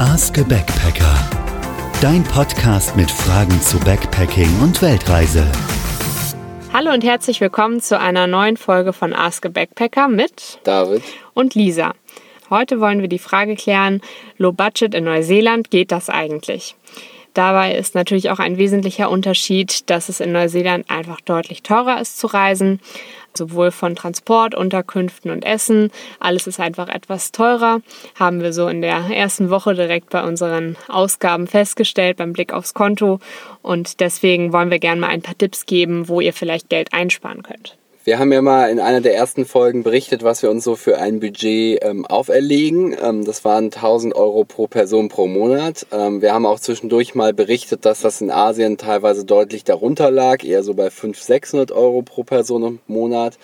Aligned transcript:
Ask 0.00 0.38
a 0.38 0.42
Backpacker. 0.44 1.14
Dein 2.00 2.24
Podcast 2.24 2.96
mit 2.96 3.10
Fragen 3.10 3.60
zu 3.60 3.78
Backpacking 3.80 4.48
und 4.62 4.80
Weltreise. 4.80 5.46
Hallo 6.72 6.90
und 6.94 7.04
herzlich 7.04 7.42
willkommen 7.42 7.82
zu 7.82 8.00
einer 8.00 8.26
neuen 8.26 8.56
Folge 8.56 8.94
von 8.94 9.12
Ask 9.12 9.44
a 9.44 9.50
Backpacker 9.50 10.08
mit 10.08 10.58
David 10.64 11.02
und 11.34 11.54
Lisa. 11.54 11.92
Heute 12.48 12.80
wollen 12.80 13.02
wir 13.02 13.08
die 13.08 13.18
Frage 13.18 13.56
klären, 13.56 14.00
Low 14.38 14.52
Budget 14.52 14.94
in 14.94 15.04
Neuseeland, 15.04 15.70
geht 15.70 15.92
das 15.92 16.08
eigentlich? 16.08 16.76
Dabei 17.34 17.76
ist 17.76 17.94
natürlich 17.94 18.30
auch 18.30 18.38
ein 18.38 18.56
wesentlicher 18.56 19.10
Unterschied, 19.10 19.90
dass 19.90 20.08
es 20.08 20.20
in 20.20 20.32
Neuseeland 20.32 20.88
einfach 20.88 21.20
deutlich 21.20 21.62
teurer 21.62 22.00
ist 22.00 22.18
zu 22.18 22.26
reisen 22.26 22.80
sowohl 23.36 23.70
von 23.70 23.94
Transport, 23.94 24.54
Unterkünften 24.54 25.30
und 25.30 25.44
Essen. 25.44 25.90
Alles 26.18 26.46
ist 26.46 26.60
einfach 26.60 26.88
etwas 26.88 27.32
teurer. 27.32 27.80
Haben 28.14 28.40
wir 28.40 28.52
so 28.52 28.68
in 28.68 28.82
der 28.82 28.98
ersten 29.10 29.50
Woche 29.50 29.74
direkt 29.74 30.10
bei 30.10 30.22
unseren 30.22 30.76
Ausgaben 30.88 31.46
festgestellt 31.46 32.16
beim 32.16 32.32
Blick 32.32 32.52
aufs 32.52 32.74
Konto. 32.74 33.20
Und 33.62 34.00
deswegen 34.00 34.52
wollen 34.52 34.70
wir 34.70 34.78
gerne 34.78 35.00
mal 35.00 35.08
ein 35.08 35.22
paar 35.22 35.38
Tipps 35.38 35.66
geben, 35.66 36.08
wo 36.08 36.20
ihr 36.20 36.32
vielleicht 36.32 36.68
Geld 36.68 36.92
einsparen 36.92 37.42
könnt. 37.42 37.79
Wir 38.02 38.18
haben 38.18 38.32
ja 38.32 38.40
mal 38.40 38.70
in 38.70 38.80
einer 38.80 39.02
der 39.02 39.14
ersten 39.14 39.44
Folgen 39.44 39.82
berichtet, 39.82 40.22
was 40.22 40.42
wir 40.42 40.50
uns 40.50 40.64
so 40.64 40.74
für 40.74 40.96
ein 40.96 41.20
Budget 41.20 41.84
ähm, 41.84 42.06
auferlegen. 42.06 42.96
Ähm, 42.98 43.26
das 43.26 43.44
waren 43.44 43.64
1000 43.64 44.14
Euro 44.14 44.44
pro 44.44 44.66
Person 44.68 45.10
pro 45.10 45.26
Monat. 45.26 45.86
Ähm, 45.92 46.22
wir 46.22 46.32
haben 46.32 46.46
auch 46.46 46.58
zwischendurch 46.58 47.14
mal 47.14 47.34
berichtet, 47.34 47.84
dass 47.84 48.00
das 48.00 48.22
in 48.22 48.30
Asien 48.30 48.78
teilweise 48.78 49.26
deutlich 49.26 49.64
darunter 49.64 50.10
lag, 50.10 50.42
eher 50.42 50.62
so 50.62 50.72
bei 50.72 50.88
500, 50.88 51.22
600 51.22 51.72
Euro 51.72 52.00
pro 52.00 52.24
Person 52.24 52.62
im 52.62 52.78
Monat. 52.86 53.38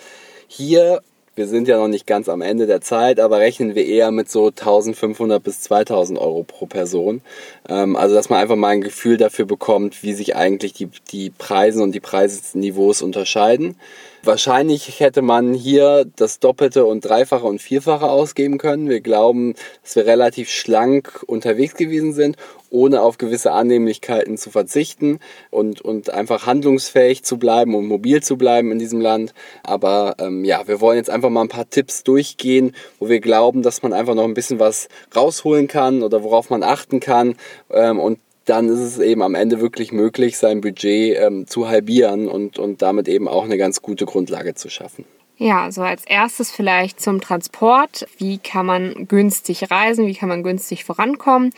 Hier 0.47 1.03
wir 1.37 1.45
sind 1.45 1.67
ja 1.67 1.77
noch 1.77 1.87
nicht 1.87 2.07
ganz 2.07 2.29
am 2.29 2.41
Ende 2.41 2.65
der 2.65 2.81
Zeit, 2.81 3.19
aber 3.19 3.37
rechnen 3.37 3.75
wir 3.75 3.85
eher 3.85 4.09
mit 4.09 4.27
so 4.27 4.47
1500 4.47 5.43
bis 5.43 5.61
2000 5.61 6.17
Euro 6.17 6.43
pro 6.43 6.65
Person. 6.65 7.21
Ähm, 7.69 7.95
also, 7.95 8.15
dass 8.15 8.31
man 8.31 8.39
einfach 8.39 8.55
mal 8.55 8.69
ein 8.69 8.81
Gefühl 8.81 9.17
dafür 9.17 9.45
bekommt, 9.45 10.01
wie 10.01 10.15
sich 10.15 10.35
eigentlich 10.35 10.73
die, 10.73 10.89
die 11.11 11.29
Preise 11.29 11.83
und 11.83 11.91
die 11.91 11.99
Preisniveaus 11.99 13.03
unterscheiden. 13.03 13.75
Wahrscheinlich 14.27 14.99
hätte 14.99 15.21
man 15.21 15.53
hier 15.53 16.05
das 16.17 16.39
Doppelte 16.39 16.85
und 16.85 17.05
Dreifache 17.05 17.45
und 17.45 17.61
Vierfache 17.61 18.09
ausgeben 18.09 18.57
können. 18.57 18.89
Wir 18.89 18.99
glauben, 18.99 19.55
dass 19.83 19.95
wir 19.95 20.05
relativ 20.05 20.49
schlank 20.49 21.23
unterwegs 21.27 21.75
gewesen 21.75 22.11
sind 22.11 22.35
ohne 22.69 23.01
auf 23.01 23.17
gewisse 23.17 23.51
Annehmlichkeiten 23.51 24.37
zu 24.37 24.49
verzichten 24.49 25.19
und, 25.51 25.81
und 25.81 26.09
einfach 26.09 26.45
handlungsfähig 26.45 27.23
zu 27.23 27.37
bleiben 27.37 27.75
und 27.75 27.87
mobil 27.87 28.21
zu 28.21 28.37
bleiben 28.37 28.71
in 28.71 28.79
diesem 28.79 28.99
Land. 28.99 29.33
Aber 29.63 30.15
ähm, 30.19 30.43
ja, 30.43 30.67
wir 30.67 30.81
wollen 30.81 30.97
jetzt 30.97 31.09
einfach 31.09 31.29
mal 31.29 31.41
ein 31.41 31.49
paar 31.49 31.69
Tipps 31.69 32.03
durchgehen, 32.03 32.75
wo 32.99 33.09
wir 33.09 33.19
glauben, 33.19 33.61
dass 33.61 33.83
man 33.83 33.93
einfach 33.93 34.15
noch 34.15 34.25
ein 34.25 34.33
bisschen 34.33 34.59
was 34.59 34.89
rausholen 35.15 35.67
kann 35.67 36.03
oder 36.03 36.23
worauf 36.23 36.49
man 36.49 36.63
achten 36.63 36.99
kann. 36.99 37.35
Ähm, 37.71 37.99
und 37.99 38.19
dann 38.47 38.69
ist 38.69 38.79
es 38.79 38.99
eben 38.99 39.21
am 39.21 39.35
Ende 39.35 39.59
wirklich 39.59 39.91
möglich, 39.91 40.37
sein 40.37 40.61
Budget 40.61 41.17
ähm, 41.19 41.47
zu 41.47 41.67
halbieren 41.67 42.27
und, 42.27 42.57
und 42.57 42.81
damit 42.81 43.07
eben 43.07 43.27
auch 43.27 43.43
eine 43.43 43.57
ganz 43.57 43.81
gute 43.81 44.05
Grundlage 44.05 44.55
zu 44.55 44.69
schaffen. 44.69 45.05
Ja, 45.39 45.71
so 45.71 45.83
als 45.83 46.03
erstes 46.05 46.51
vielleicht 46.51 46.99
zum 46.99 47.21
Transport. 47.21 48.07
Wie 48.17 48.39
kann 48.39 48.65
man 48.65 49.07
günstig 49.07 49.69
reisen? 49.69 50.07
Wie 50.07 50.15
kann 50.15 50.29
man 50.29 50.41
günstig 50.41 50.83
vorankommen? 50.83 51.51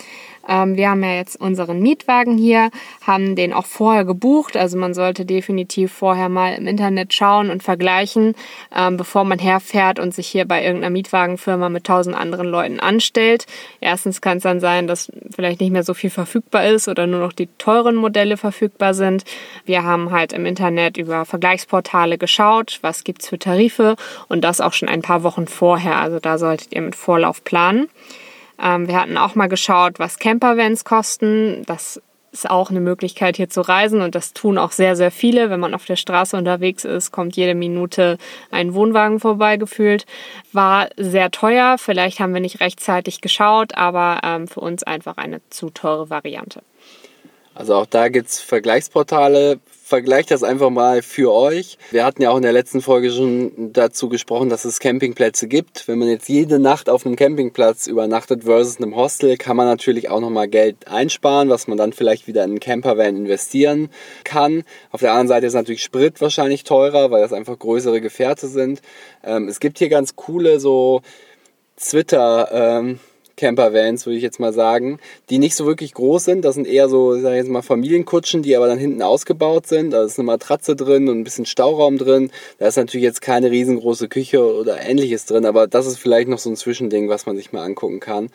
Ähm, 0.50 0.75
wir 0.75 0.89
haben 0.89 1.03
ja 1.03 1.14
jetzt 1.16 1.39
unseren 1.39 1.80
Mietwagen 1.80 2.38
hier, 2.38 2.72
haben 3.05 3.36
den 3.36 3.53
auch 3.53 3.67
vorher 3.67 4.03
gebucht. 4.03 4.58
Also 4.58 4.78
man 4.78 4.94
sollte 4.94 5.25
definitiv 5.25 5.94
vorher 5.94 6.28
mal 6.28 6.56
im 6.56 6.67
Internet 6.67 7.14
schauen 7.14 7.52
und 7.52 7.64
vergleichen, 7.64 8.36
ähm, 8.75 8.97
bevor 8.97 9.23
man 9.23 9.39
herfährt 9.39 10.00
und 10.00 10.14
sich 10.14 10.28
hier 10.28 10.45
bei 10.45 10.64
irgendeiner 10.64 10.91
Mietwagenfirma 10.91 11.69
mit 11.69 11.86
tausend 11.86 12.16
anderen 12.16 12.47
Leuten 12.47 12.80
anstellt. 12.80 13.45
Erstens 13.80 14.22
kann 14.22 14.38
es 14.38 14.44
dann 14.44 14.59
sein, 14.59 14.88
dass 14.88 15.11
vielleicht 15.33 15.61
nicht 15.61 15.72
mehr 15.72 15.83
so 15.83 15.94
viel 15.94 16.09
verfügbar 16.09 16.66
ist 16.66 16.88
oder 16.88 17.06
nur 17.06 17.19
noch 17.19 17.34
die 17.34 17.47
teuren 17.58 17.95
Modelle 17.95 18.38
verfügbar 18.38 18.94
sind. 18.94 19.23
Wir 19.66 19.84
haben 19.84 20.11
halt 20.11 20.34
im 20.34 20.45
Internet 20.45 20.97
über 20.97 21.25
Vergleichsportale 21.25 22.18
geschaut, 22.18 22.79
was 22.81 23.03
gibt's 23.03 23.29
für 23.29 23.38
Tarife 23.38 23.96
und 24.28 24.44
das 24.44 24.62
auch 24.62 24.73
schon 24.73 24.90
ein 24.90 25.03
paar 25.03 25.23
Wochen 25.23 25.47
vorher. 25.47 25.97
Also 25.97 26.19
da 26.19 26.38
solltet 26.38 26.73
ihr 26.73 26.81
mit 26.81 26.96
Vorlauf 26.96 27.44
planen. 27.44 27.88
Ähm, 28.62 28.88
wir 28.88 29.00
hatten 29.00 29.18
auch 29.18 29.36
mal 29.36 29.47
geschaut, 29.47 30.00
was 30.00 30.20
Campervans 30.20 30.84
kosten. 30.84 31.64
Das 31.66 32.02
ist 32.31 32.50
auch 32.50 32.70
eine 32.70 32.80
Möglichkeit, 32.80 33.38
hier 33.38 33.50
zu 33.50 33.62
reisen 33.62 34.02
und 34.02 34.16
das 34.16 34.34
tun 34.34 34.58
auch 34.58 34.72
sehr, 34.72 34.96
sehr 34.96 35.12
viele. 35.12 35.50
Wenn 35.50 35.59
man 35.59 35.74
auf 35.74 35.86
der 35.86 35.96
Straße 35.96 36.38
unterwegs 36.38 36.86
ist, 36.86 37.12
kommt 37.12 37.36
jede 37.36 37.56
Minute 37.56 38.18
ein 38.52 38.74
Wohnwagen 38.74 39.20
vorbeigefühlt. 39.20 40.06
War 40.53 40.90
sehr 40.97 41.31
teuer, 41.31 41.78
vielleicht 41.78 42.20
haben 42.20 42.34
wir 42.34 42.42
nicht 42.42 42.59
rechtzeitig 42.59 43.22
geschaut, 43.22 43.75
aber 43.75 44.22
ähm, 44.24 44.47
für 44.47 44.59
uns 44.59 44.84
einfach 44.84 45.18
eine 45.18 45.41
zu 45.50 45.70
teure 45.70 46.09
Variante. 46.09 46.62
Also 47.59 47.75
auch 47.75 47.86
da 47.86 48.08
gibt 48.08 48.30
es 48.30 48.40
Vergleichsportale. 48.40 49.59
Vergleicht 49.84 50.31
das 50.31 50.44
einfach 50.44 50.70
mal 50.70 51.02
für 51.02 51.34
euch. 51.34 51.78
Wir 51.92 52.06
hatten 52.06 52.22
ja 52.22 52.30
auch 52.30 52.38
in 52.38 52.44
der 52.44 52.53
letzten 52.53 52.81
Folge 52.81 53.12
schon 53.12 53.74
dazu 53.74 54.08
gesprochen, 54.08 54.47
dass 54.47 54.64
es 54.64 54.80
Campingplätze 54.80 55.50
gibt. 55.50 55.86
Wenn 55.86 56.00
man 56.00 56.08
jetzt 56.08 56.30
jede 56.30 56.58
Nacht 56.58 56.90
auf 56.90 57.06
einem 57.06 57.18
Campingplatz 57.18 57.86
übernachtet 57.88 58.46
versus 58.46 58.78
einem 58.78 58.96
Hostel, 58.96 59.36
kann 59.36 59.58
man 59.58 59.66
natürlich 59.66 60.09
auch 60.09 60.22
nochmal 60.22 60.47
Geld 60.47 60.88
einsparen, 60.88 61.50
was 61.50 61.68
man 61.68 61.78
dann 61.78 61.92
vielleicht 61.92 62.28
wieder 62.28 62.46
in 62.46 62.52
einen 62.52 62.59
Campervan 62.62 63.18
investieren 63.18 63.90
kann. 64.24 64.64
Auf 64.91 65.02
der 65.02 65.12
anderen 65.12 65.28
Seite 65.28 65.47
ist 65.47 65.53
natürlich 65.53 65.84
Sprit 65.84 66.22
wahrscheinlich 66.22 66.64
teurer, 66.64 67.12
weil 67.12 67.22
das 67.22 67.34
einfach 67.34 67.59
größere 67.59 68.00
Gefährte 68.00 68.47
sind. 68.47 68.81
Ähm, 69.22 69.50
es 69.50 69.59
gibt 69.59 69.80
hier 69.80 69.90
ganz 69.90 70.16
coole 70.16 70.62
so 70.62 71.02
Twitter, 71.76 72.50
ähm, 72.53 73.00
Campervans, 73.39 74.05
würde 74.05 74.17
ich 74.17 74.23
jetzt 74.23 74.39
mal 74.39 74.51
sagen, 74.51 75.00
die 75.29 75.38
nicht 75.39 75.55
so 75.55 75.66
wirklich 75.66 75.94
groß 75.94 76.25
sind. 76.25 76.44
Das 76.44 76.55
sind 76.55 76.67
eher 76.67 76.89
so, 76.89 77.16
ich 77.16 77.23
jetzt 77.23 77.50
mal, 77.50 77.61
Familienkutschen, 77.61 78.44
die 78.44 78.55
aber 78.55 78.67
dann 78.67 78.77
hinten 78.77 79.01
ausgebaut 79.01 79.66
sind. 79.66 79.91
Da 79.91 80.03
ist 80.03 80.19
eine 80.19 80.25
Matratze 80.25 80.75
drin 80.75 81.07
und 81.07 81.19
ein 81.19 81.23
bisschen 81.23 81.45
Stauraum 81.45 81.97
drin. 81.97 82.31
Da 82.57 82.67
ist 82.67 82.75
natürlich 82.75 83.05
jetzt 83.05 83.22
keine 83.22 83.49
riesengroße 83.49 84.09
Küche 84.09 84.44
oder 84.44 84.81
ähnliches 84.81 85.25
drin, 85.25 85.45
aber 85.45 85.67
das 85.67 85.88
ist 85.88 85.97
vielleicht 85.97 86.28
noch 86.28 86.39
so 86.39 86.49
ein 86.49 86.57
Zwischending, 86.57 87.07
was 87.07 87.25
man 87.25 87.38
sich 87.38 87.53
mal 87.53 87.63
angucken 87.63 88.01
kann. 88.01 88.29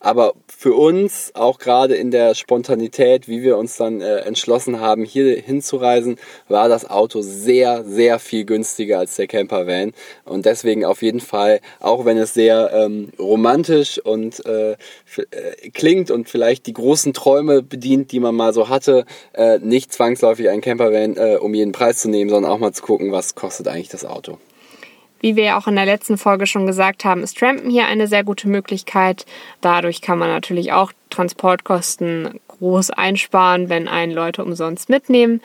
Aber 0.00 0.34
für 0.46 0.74
uns, 0.74 1.32
auch 1.34 1.58
gerade 1.58 1.94
in 1.94 2.10
der 2.10 2.34
Spontanität, 2.34 3.28
wie 3.28 3.42
wir 3.42 3.56
uns 3.56 3.76
dann 3.76 4.00
äh, 4.00 4.18
entschlossen 4.18 4.80
haben, 4.80 5.04
hier 5.04 5.36
hinzureisen, 5.36 6.16
war 6.48 6.68
das 6.68 6.88
Auto 6.88 7.22
sehr, 7.22 7.84
sehr 7.84 8.18
viel 8.18 8.44
günstiger 8.44 8.98
als 8.98 9.16
der 9.16 9.26
Campervan. 9.26 9.92
Und 10.24 10.46
deswegen 10.46 10.84
auf 10.84 11.02
jeden 11.02 11.20
Fall, 11.20 11.60
auch 11.80 12.04
wenn 12.04 12.18
es 12.18 12.34
sehr 12.34 12.70
ähm, 12.72 13.10
romantisch 13.18 13.98
und 13.98 14.44
äh, 14.46 14.72
äh, 14.72 14.76
klingt 15.72 16.10
und 16.10 16.28
vielleicht 16.28 16.66
die 16.66 16.74
großen 16.74 17.12
Träume 17.12 17.62
bedient, 17.62 18.12
die 18.12 18.20
man 18.20 18.34
mal 18.34 18.52
so 18.52 18.68
hatte, 18.68 19.06
äh, 19.32 19.58
nicht 19.58 19.92
zwangsläufig 19.92 20.48
ein 20.48 20.60
Campervan, 20.60 21.16
äh, 21.16 21.36
um 21.36 21.54
jeden 21.54 21.72
Preis 21.72 21.98
zu 21.98 22.08
nehmen, 22.08 22.30
sondern 22.30 22.50
auch 22.50 22.58
mal 22.58 22.72
zu 22.72 22.82
gucken, 22.82 23.12
was 23.12 23.34
kostet 23.34 23.68
eigentlich 23.68 23.88
das 23.88 24.04
Auto. 24.04 24.38
Wie 25.26 25.34
wir 25.34 25.42
ja 25.42 25.58
auch 25.58 25.66
in 25.66 25.74
der 25.74 25.86
letzten 25.86 26.18
Folge 26.18 26.46
schon 26.46 26.68
gesagt 26.68 27.04
haben, 27.04 27.24
ist 27.24 27.36
Trampen 27.36 27.68
hier 27.68 27.86
eine 27.86 28.06
sehr 28.06 28.22
gute 28.22 28.46
Möglichkeit. 28.46 29.26
Dadurch 29.60 30.00
kann 30.00 30.20
man 30.20 30.28
natürlich 30.28 30.70
auch 30.70 30.92
Transportkosten 31.10 32.38
groß 32.46 32.92
einsparen, 32.92 33.68
wenn 33.68 33.88
einen 33.88 34.12
Leute 34.12 34.44
umsonst 34.44 34.88
mitnehmen. 34.88 35.42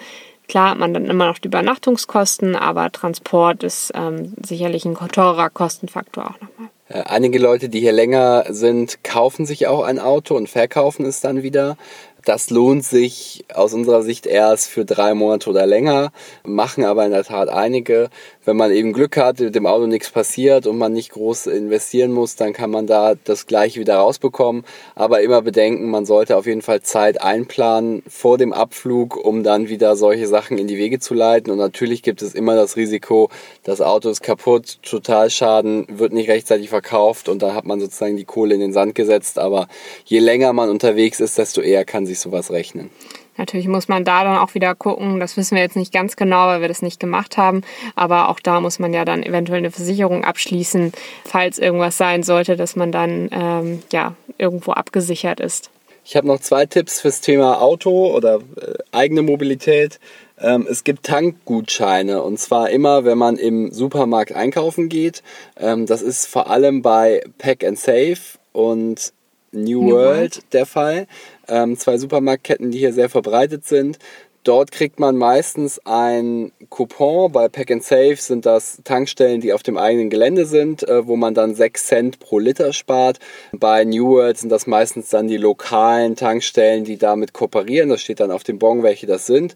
Klar 0.48 0.70
hat 0.70 0.78
man 0.78 0.94
dann 0.94 1.08
immer 1.08 1.26
noch 1.26 1.40
die 1.40 1.48
Übernachtungskosten, 1.48 2.56
aber 2.56 2.92
Transport 2.92 3.64
ist 3.64 3.92
ähm, 3.96 4.36
sicherlich 4.46 4.86
ein 4.86 4.94
teurer 4.94 5.50
Kostenfaktor 5.50 6.26
auch 6.26 6.40
nochmal. 6.40 6.70
Äh, 6.90 7.04
einige 7.06 7.40
Leute, 7.40 7.70
die 7.70 7.80
hier 7.80 7.92
länger 7.92 8.46
sind, 8.50 9.04
kaufen 9.04 9.48
sich 9.48 9.66
auch 9.66 9.84
ein 9.84 9.98
Auto 9.98 10.36
und 10.36 10.48
verkaufen 10.48 11.06
es 11.06 11.22
dann 11.22 11.42
wieder. 11.42 11.78
Das 12.26 12.52
lohnt 12.52 12.86
sich 12.86 13.46
aus 13.54 13.74
unserer 13.74 14.04
Sicht 14.04 14.28
erst 14.28 14.68
für 14.68 14.86
drei 14.86 15.16
Monate 15.16 15.50
oder 15.50 15.66
länger, 15.66 16.12
machen 16.44 16.86
aber 16.86 17.06
in 17.06 17.12
der 17.12 17.24
Tat 17.24 17.50
einige. 17.50 18.10
Wenn 18.44 18.58
man 18.58 18.72
eben 18.72 18.94
Glück 18.94 19.18
hat, 19.18 19.40
mit 19.40 19.56
dem 19.56 19.66
Auto 19.66 19.88
nichts 19.88 20.10
passiert 20.10 20.68
und 20.68 20.78
man 20.78 20.94
nicht 20.94 21.12
groß 21.12 21.48
investieren 21.48 22.12
muss, 22.12 22.36
dann 22.36 22.54
kann 22.54 22.72
man 22.72 22.88
da 22.88 23.14
das 23.24 23.46
gleiche 23.46 23.80
wieder 23.80 23.98
rausbekommen. 23.98 24.64
Aber 24.96 25.22
immer 25.22 25.42
bedenken, 25.42 25.90
man 25.90 26.06
sollte 26.06 26.38
auf 26.38 26.46
jeden 26.46 26.62
Fall 26.62 26.82
Zeit 26.82 27.22
einplanen 27.22 28.04
vor 28.08 28.38
dem 28.38 28.54
Abflug, 28.54 29.18
um 29.18 29.44
dann 29.44 29.68
wieder 29.70 29.96
solche 29.96 30.28
Sachen 30.28 30.58
in 30.58 30.68
die 30.68 30.78
Wege 30.78 31.00
zu 31.00 31.14
leiten. 31.14 31.52
Und 31.52 31.58
natürlich 31.58 32.04
gibt 32.04 32.22
es 32.22 32.34
immer 32.34 32.56
das 32.56 32.76
Risiko, 32.78 33.30
das 33.64 33.82
Auto 33.82 34.10
ist 34.10 34.22
kaputt, 34.22 34.80
Totalschaden, 34.84 35.88
wird 35.90 36.14
nicht 36.14 36.30
rechtzeitig 36.30 36.70
verkauft 36.70 37.30
und 37.30 37.42
dann 37.42 37.54
hat 37.56 37.66
man 37.66 37.80
sozusagen 37.80 38.18
die 38.18 38.26
Kohle 38.26 38.56
in 38.56 38.60
den 38.60 38.74
Sand 38.74 38.96
gesetzt. 38.96 39.40
Aber 39.40 39.68
je 40.06 40.20
länger 40.20 40.54
man 40.54 40.70
unterwegs 40.70 41.20
ist, 41.20 41.38
desto 41.38 41.62
eher 41.62 41.86
kann 41.86 42.06
sich 42.12 42.20
sowas 42.20 42.52
rechnen. 42.52 42.90
Natürlich 43.38 43.68
muss 43.68 43.88
man 43.88 44.04
da 44.04 44.24
dann 44.24 44.38
auch 44.38 44.54
wieder 44.54 44.76
gucken, 44.76 45.20
das 45.20 45.38
wissen 45.38 45.56
wir 45.56 45.64
jetzt 45.64 45.76
nicht 45.76 45.94
ganz 45.94 46.16
genau, 46.16 46.48
weil 46.48 46.62
wir 46.62 46.68
das 46.68 46.82
nicht 46.82 47.00
gemacht 47.00 47.38
haben, 47.38 47.62
aber 47.96 48.30
auch 48.30 48.40
da 48.40 48.60
muss 48.60 48.78
man 48.78 48.94
ja 48.94 49.06
dann 49.06 49.24
eventuell 49.24 49.60
eine 49.60 49.72
Versicherung 49.72 50.24
abschließen, 50.24 50.92
falls 51.26 51.58
irgendwas 51.58 51.98
sein 51.98 52.24
sollte, 52.24 52.56
dass 52.56 52.76
man 52.76 52.92
dann 52.92 53.30
ähm, 53.32 53.84
ja 53.92 54.16
irgendwo 54.38 54.74
abgesichert 54.74 55.40
ist. 55.40 55.72
Ich 56.04 56.16
habe 56.16 56.28
noch 56.28 56.40
zwei 56.40 56.66
Tipps 56.66 57.02
fürs 57.02 57.22
Thema 57.22 57.62
Auto 57.62 58.14
oder 58.14 58.38
äh, 58.58 58.74
eigene 58.92 59.22
Mobilität. 59.22 60.00
Ähm, 60.40 60.68
es 60.70 60.84
gibt 60.84 61.06
Tankgutscheine 61.06 62.22
und 62.24 62.40
zwar 62.40 62.70
immer, 62.72 63.06
wenn 63.06 63.18
man 63.18 63.38
im 63.38 63.72
Supermarkt 63.72 64.34
einkaufen 64.34 64.90
geht. 64.90 65.22
Ähm, 65.58 65.86
das 65.86 66.02
ist 66.02 66.26
vor 66.26 66.50
allem 66.50 66.82
bei 66.82 67.24
Pack 67.38 67.64
and 67.64 67.80
Save 67.80 68.18
und 68.52 69.14
New, 69.52 69.84
New 69.84 69.92
World, 69.92 70.18
World. 70.18 70.54
der 70.54 70.66
Fall. 70.66 71.08
Ähm, 71.52 71.78
zwei 71.78 71.98
Supermarktketten, 71.98 72.72
die 72.72 72.80
hier 72.80 72.94
sehr 72.94 73.10
verbreitet 73.10 73.66
sind. 73.66 74.00
Dort 74.44 74.72
kriegt 74.72 75.00
man 75.00 75.18
meistens 75.18 75.80
ein 75.86 76.52
Coupon. 76.70 77.32
Bei 77.32 77.48
Pack 77.48 77.70
and 77.70 77.84
Save 77.84 78.16
sind 78.16 78.48
das 78.48 78.82
Tankstellen, 78.84 79.40
die 79.40 79.54
auf 79.54 79.62
dem 79.62 79.78
eigenen 79.78 80.10
Gelände 80.10 80.48
sind, 80.48 80.88
äh, 80.88 81.06
wo 81.06 81.16
man 81.16 81.36
dann 81.36 81.54
6 81.54 81.86
Cent 81.86 82.20
pro 82.20 82.40
Liter 82.40 82.74
spart. 82.74 83.20
Bei 83.52 83.84
New 83.84 84.10
World 84.10 84.40
sind 84.40 84.50
das 84.50 84.66
meistens 84.66 85.10
dann 85.10 85.28
die 85.28 85.38
lokalen 85.38 86.16
Tankstellen, 86.16 86.86
die 86.86 86.98
damit 86.98 87.34
kooperieren. 87.34 87.90
Das 87.90 88.02
steht 88.02 88.20
dann 88.20 88.32
auf 88.32 88.44
dem 88.44 88.58
Bon, 88.58 88.82
welche 88.82 89.06
das 89.06 89.28
sind. 89.28 89.56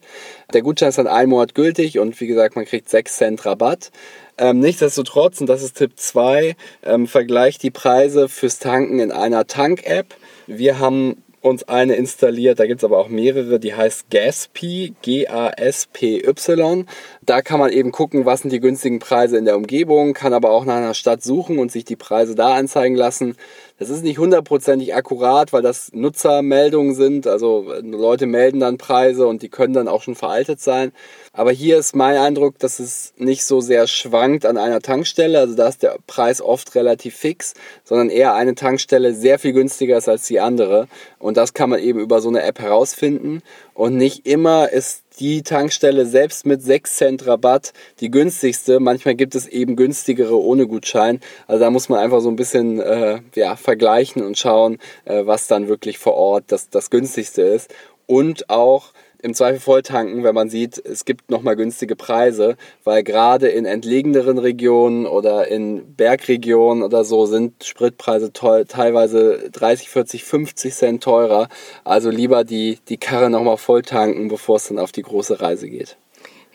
Der 0.53 0.61
Gutschein 0.61 0.89
ist 0.89 0.99
dann 0.99 1.07
einen 1.07 1.31
Monat 1.31 1.55
gültig 1.55 1.97
und 1.97 2.19
wie 2.21 2.27
gesagt, 2.27 2.55
man 2.55 2.65
kriegt 2.65 2.87
6 2.87 3.15
Cent 3.15 3.43
Rabatt. 3.43 3.89
Ähm, 4.37 4.59
nichtsdestotrotz, 4.59 5.41
und 5.41 5.47
das 5.47 5.63
ist 5.63 5.77
Tipp 5.77 5.93
2, 5.95 6.55
ähm, 6.83 7.07
vergleicht 7.07 7.63
die 7.63 7.71
Preise 7.71 8.29
fürs 8.29 8.59
Tanken 8.59 8.99
in 8.99 9.11
einer 9.11 9.47
Tank-App. 9.47 10.13
Wir 10.45 10.77
haben 10.77 11.23
uns 11.45 11.63
eine 11.63 11.95
installiert, 11.95 12.59
da 12.59 12.65
gibt 12.65 12.81
es 12.81 12.83
aber 12.83 12.97
auch 12.97 13.07
mehrere, 13.07 13.59
die 13.59 13.75
heißt 13.75 14.09
Gaspy, 14.09 14.95
G-A-S-P-Y. 15.01 16.85
Da 17.21 17.41
kann 17.41 17.59
man 17.59 17.71
eben 17.71 17.91
gucken, 17.91 18.25
was 18.25 18.41
sind 18.41 18.51
die 18.51 18.59
günstigen 18.59 18.99
Preise 18.99 19.37
in 19.37 19.45
der 19.45 19.55
Umgebung, 19.55 20.13
kann 20.13 20.33
aber 20.33 20.49
auch 20.49 20.65
nach 20.65 20.77
einer 20.77 20.93
Stadt 20.93 21.21
suchen 21.23 21.59
und 21.59 21.71
sich 21.71 21.85
die 21.85 21.95
Preise 21.95 22.35
da 22.35 22.55
anzeigen 22.55 22.95
lassen. 22.95 23.35
Das 23.77 23.89
ist 23.89 24.03
nicht 24.03 24.19
hundertprozentig 24.19 24.95
akkurat, 24.95 25.51
weil 25.51 25.61
das 25.61 25.91
Nutzermeldungen 25.91 26.95
sind. 26.95 27.27
Also 27.27 27.73
Leute 27.81 28.25
melden 28.25 28.61
dann 28.61 28.77
Preise 28.77 29.27
und 29.27 29.41
die 29.41 29.49
können 29.49 29.73
dann 29.73 29.89
auch 29.89 30.01
schon 30.01 30.15
veraltet 30.15 30.61
sein. 30.61 30.93
Aber 31.33 31.51
hier 31.51 31.77
ist 31.77 31.93
mein 31.93 32.15
Eindruck, 32.15 32.57
dass 32.57 32.79
es 32.79 33.13
nicht 33.17 33.43
so 33.43 33.59
sehr 33.59 33.87
schwankt 33.87 34.45
an 34.45 34.57
einer 34.57 34.79
Tankstelle. 34.79 35.39
Also 35.39 35.55
da 35.55 35.67
ist 35.67 35.83
der 35.83 35.97
Preis 36.07 36.41
oft 36.41 36.73
relativ 36.75 37.17
fix, 37.17 37.53
sondern 37.83 38.09
eher 38.09 38.33
eine 38.33 38.55
Tankstelle 38.55 39.13
sehr 39.13 39.39
viel 39.39 39.51
günstiger 39.51 39.97
ist 39.97 40.07
als 40.07 40.25
die 40.25 40.39
andere. 40.39 40.87
Und 41.19 41.35
das 41.35 41.53
kann 41.53 41.69
man 41.69 41.79
eben 41.79 41.99
über 41.99 42.21
so 42.21 42.29
eine 42.29 42.43
App 42.43 42.59
herausfinden. 42.59 43.41
Und 43.75 43.97
nicht 43.97 44.25
immer 44.25 44.69
ist 44.69 45.03
die 45.19 45.43
Tankstelle 45.43 46.05
selbst 46.05 46.45
mit 46.45 46.63
6 46.63 46.95
Cent 46.95 47.27
Rabatt 47.27 47.73
die 47.99 48.09
günstigste. 48.09 48.79
Manchmal 48.79 49.15
gibt 49.15 49.35
es 49.35 49.47
eben 49.47 49.75
günstigere 49.75 50.41
ohne 50.41 50.65
Gutschein. 50.65 51.19
Also 51.45 51.59
da 51.59 51.69
muss 51.69 51.89
man 51.89 51.99
einfach 51.99 52.21
so 52.21 52.29
ein 52.29 52.37
bisschen 52.37 52.79
äh, 52.79 53.19
ja, 53.35 53.57
vergleichen 53.57 54.23
und 54.23 54.37
schauen, 54.37 54.79
äh, 55.03 55.25
was 55.25 55.47
dann 55.47 55.67
wirklich 55.67 55.97
vor 55.97 56.13
Ort 56.13 56.45
das, 56.47 56.69
das 56.69 56.89
günstigste 56.89 57.41
ist. 57.41 57.69
Und 58.07 58.49
auch 58.49 58.93
im 59.25 59.33
Zweifel 59.33 59.59
voll 59.59 59.81
tanken, 59.81 60.23
wenn 60.23 60.35
man 60.35 60.49
sieht, 60.49 60.77
es 60.85 61.03
gibt 61.03 61.31
nochmal 61.31 61.55
günstige 61.55 61.95
Preise, 61.95 62.57
weil 62.83 63.03
gerade 63.03 63.47
in 63.47 63.65
entlegeneren 63.65 64.37
Regionen 64.37 65.07
oder 65.07 65.47
in 65.47 65.95
Bergregionen 65.95 66.83
oder 66.83 67.03
so 67.03 67.25
sind 67.25 67.63
Spritpreise 67.63 68.31
teilweise 68.33 69.49
30, 69.51 69.89
40, 69.89 70.23
50 70.23 70.75
Cent 70.75 71.03
teurer. 71.03 71.49
Also 71.83 72.11
lieber 72.11 72.43
die, 72.43 72.77
die 72.87 72.97
Karre 72.97 73.31
nochmal 73.31 73.57
voll 73.57 73.81
tanken, 73.81 74.27
bevor 74.27 74.57
es 74.57 74.67
dann 74.67 74.77
auf 74.77 74.91
die 74.91 75.01
große 75.01 75.41
Reise 75.41 75.69
geht. 75.69 75.97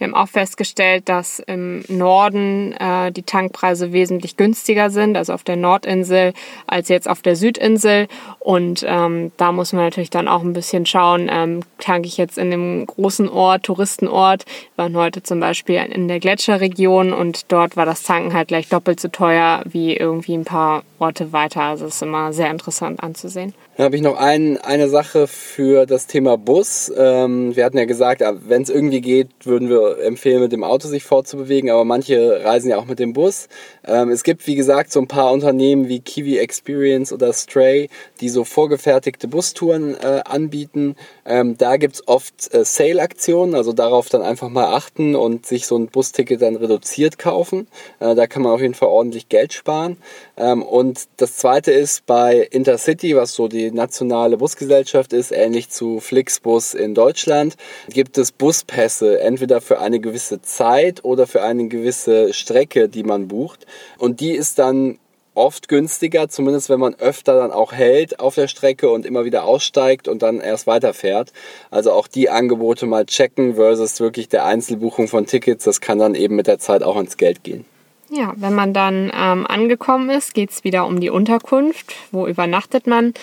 Wir 0.00 0.06
haben 0.06 0.14
auch 0.14 0.30
festgestellt, 0.30 1.10
dass 1.10 1.40
im 1.40 1.84
Norden 1.88 2.72
äh, 2.72 3.12
die 3.12 3.22
Tankpreise 3.22 3.92
wesentlich 3.92 4.38
günstiger 4.38 4.88
sind, 4.88 5.14
also 5.14 5.34
auf 5.34 5.44
der 5.44 5.56
Nordinsel, 5.56 6.32
als 6.66 6.88
jetzt 6.88 7.06
auf 7.06 7.20
der 7.20 7.36
Südinsel. 7.36 8.08
Und 8.38 8.82
ähm, 8.88 9.30
da 9.36 9.52
muss 9.52 9.74
man 9.74 9.84
natürlich 9.84 10.08
dann 10.08 10.26
auch 10.26 10.40
ein 10.40 10.54
bisschen 10.54 10.86
schauen, 10.86 11.28
ähm, 11.30 11.60
tanke 11.78 12.08
ich 12.08 12.16
jetzt 12.16 12.38
in 12.38 12.50
einem 12.50 12.86
großen 12.86 13.28
Ort, 13.28 13.64
Touristenort. 13.64 14.46
Wir 14.74 14.84
waren 14.84 14.96
heute 14.96 15.22
zum 15.22 15.38
Beispiel 15.38 15.76
in 15.76 16.08
der 16.08 16.18
Gletscherregion 16.18 17.12
und 17.12 17.52
dort 17.52 17.76
war 17.76 17.84
das 17.84 18.02
Tanken 18.02 18.32
halt 18.32 18.48
gleich 18.48 18.70
doppelt 18.70 19.00
so 19.00 19.08
teuer 19.08 19.62
wie 19.66 19.94
irgendwie 19.94 20.32
ein 20.32 20.46
paar 20.46 20.82
Orte 20.98 21.34
weiter. 21.34 21.60
Also 21.60 21.84
es 21.84 21.96
ist 21.96 22.02
immer 22.02 22.32
sehr 22.32 22.50
interessant 22.50 23.02
anzusehen. 23.02 23.52
Dann 23.80 23.86
habe 23.86 23.96
ich 23.96 24.02
noch 24.02 24.18
ein, 24.18 24.58
eine 24.58 24.90
Sache 24.90 25.26
für 25.26 25.86
das 25.86 26.06
Thema 26.06 26.36
Bus. 26.36 26.92
Ähm, 26.94 27.56
wir 27.56 27.64
hatten 27.64 27.78
ja 27.78 27.86
gesagt, 27.86 28.22
wenn 28.46 28.60
es 28.60 28.68
irgendwie 28.68 29.00
geht, 29.00 29.28
würden 29.44 29.70
wir 29.70 30.00
empfehlen, 30.04 30.42
mit 30.42 30.52
dem 30.52 30.64
Auto 30.64 30.86
sich 30.86 31.02
fortzubewegen, 31.02 31.70
aber 31.70 31.86
manche 31.86 32.44
reisen 32.44 32.68
ja 32.68 32.76
auch 32.76 32.84
mit 32.84 32.98
dem 32.98 33.14
Bus. 33.14 33.48
Ähm, 33.86 34.10
es 34.10 34.22
gibt, 34.22 34.46
wie 34.46 34.54
gesagt, 34.54 34.92
so 34.92 35.00
ein 35.00 35.08
paar 35.08 35.32
Unternehmen 35.32 35.88
wie 35.88 36.00
Kiwi 36.00 36.36
Experience 36.36 37.10
oder 37.10 37.32
Stray, 37.32 37.88
die 38.20 38.28
so 38.28 38.44
vorgefertigte 38.44 39.28
Bustouren 39.28 39.94
äh, 39.94 40.20
anbieten. 40.26 40.94
Ähm, 41.24 41.56
da 41.56 41.78
gibt's 41.78 42.06
oft 42.06 42.52
äh, 42.52 42.66
Sale-Aktionen, 42.66 43.54
also 43.54 43.72
darauf 43.72 44.10
dann 44.10 44.20
einfach 44.20 44.50
mal 44.50 44.74
achten 44.74 45.16
und 45.16 45.46
sich 45.46 45.66
so 45.66 45.78
ein 45.78 45.86
Busticket 45.86 46.42
dann 46.42 46.56
reduziert 46.56 47.18
kaufen. 47.18 47.66
Äh, 47.98 48.14
da 48.14 48.26
kann 48.26 48.42
man 48.42 48.52
auf 48.52 48.60
jeden 48.60 48.74
Fall 48.74 48.90
ordentlich 48.90 49.30
Geld 49.30 49.54
sparen. 49.54 49.96
Ähm, 50.36 50.62
und 50.62 51.04
das 51.16 51.38
zweite 51.38 51.72
ist 51.72 52.04
bei 52.04 52.46
Intercity, 52.50 53.16
was 53.16 53.32
so 53.32 53.48
die 53.48 53.69
nationale 53.72 54.36
Busgesellschaft 54.36 55.12
ist, 55.12 55.32
ähnlich 55.32 55.70
zu 55.70 56.00
Flixbus 56.00 56.74
in 56.74 56.94
Deutschland, 56.94 57.56
gibt 57.88 58.18
es 58.18 58.32
Buspässe, 58.32 59.20
entweder 59.20 59.60
für 59.60 59.80
eine 59.80 60.00
gewisse 60.00 60.42
Zeit 60.42 61.04
oder 61.04 61.26
für 61.26 61.42
eine 61.42 61.68
gewisse 61.68 62.32
Strecke, 62.32 62.88
die 62.88 63.02
man 63.02 63.28
bucht. 63.28 63.66
Und 63.98 64.20
die 64.20 64.32
ist 64.32 64.58
dann 64.58 64.98
oft 65.34 65.68
günstiger, 65.68 66.28
zumindest 66.28 66.68
wenn 66.68 66.80
man 66.80 66.94
öfter 66.94 67.34
dann 67.34 67.50
auch 67.50 67.72
hält 67.72 68.20
auf 68.20 68.34
der 68.34 68.48
Strecke 68.48 68.90
und 68.90 69.06
immer 69.06 69.24
wieder 69.24 69.44
aussteigt 69.44 70.08
und 70.08 70.22
dann 70.22 70.40
erst 70.40 70.66
weiterfährt. 70.66 71.32
Also 71.70 71.92
auch 71.92 72.08
die 72.08 72.30
Angebote 72.30 72.86
mal 72.86 73.06
checken 73.06 73.54
versus 73.54 74.00
wirklich 74.00 74.28
der 74.28 74.44
Einzelbuchung 74.44 75.08
von 75.08 75.26
Tickets, 75.26 75.64
das 75.64 75.80
kann 75.80 75.98
dann 75.98 76.14
eben 76.14 76.36
mit 76.36 76.46
der 76.46 76.58
Zeit 76.58 76.82
auch 76.82 76.98
ins 76.98 77.16
Geld 77.16 77.42
gehen. 77.44 77.64
Ja, 78.12 78.32
wenn 78.36 78.54
man 78.54 78.74
dann 78.74 79.12
ähm, 79.14 79.46
angekommen 79.46 80.10
ist, 80.10 80.34
geht 80.34 80.50
es 80.50 80.64
wieder 80.64 80.84
um 80.84 80.98
die 80.98 81.10
Unterkunft. 81.10 81.94
Wo 82.10 82.26
übernachtet 82.26 82.88
man? 82.88 83.14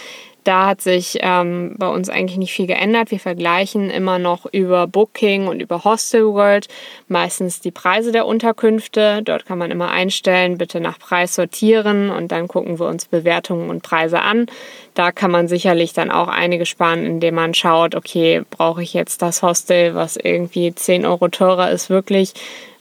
Da 0.48 0.68
hat 0.68 0.80
sich 0.80 1.18
ähm, 1.20 1.76
bei 1.78 1.90
uns 1.90 2.08
eigentlich 2.08 2.38
nicht 2.38 2.54
viel 2.54 2.68
geändert. 2.68 3.12
Wir 3.12 3.20
vergleichen 3.20 3.90
immer 3.90 4.18
noch 4.18 4.46
über 4.46 4.88
Booking 4.88 5.48
und 5.48 5.60
über 5.60 5.84
Hostel 5.84 6.24
World 6.28 6.70
meistens 7.10 7.60
die 7.60 7.72
Preise 7.72 8.14
der 8.14 8.26
Unterkünfte. 8.26 9.24
Dort 9.24 9.46
kann 9.46 9.58
man 9.58 9.72
immer 9.72 9.92
einstellen, 9.92 10.58
bitte 10.58 10.80
nach 10.80 11.00
Preis 11.00 11.36
sortieren 11.36 12.10
und 12.10 12.32
dann 12.32 12.48
gucken 12.48 12.80
wir 12.80 12.88
uns 12.88 13.08
Bewertungen 13.08 13.70
und 13.70 13.84
Preise 13.84 14.22
an. 14.22 14.46
Da 14.94 15.12
kann 15.12 15.32
man 15.32 15.50
sicherlich 15.50 15.92
dann 15.92 16.12
auch 16.12 16.30
einige 16.30 16.66
sparen, 16.66 17.06
indem 17.06 17.36
man 17.36 17.54
schaut, 17.54 17.94
okay, 17.94 18.44
brauche 18.50 18.82
ich 18.82 18.94
jetzt 18.94 19.22
das 19.22 19.44
Hostel, 19.44 19.96
was 19.96 20.16
irgendwie 20.16 20.74
10 20.74 21.06
Euro 21.06 21.28
teurer 21.28 21.72
ist, 21.72 21.90
wirklich 21.90 22.34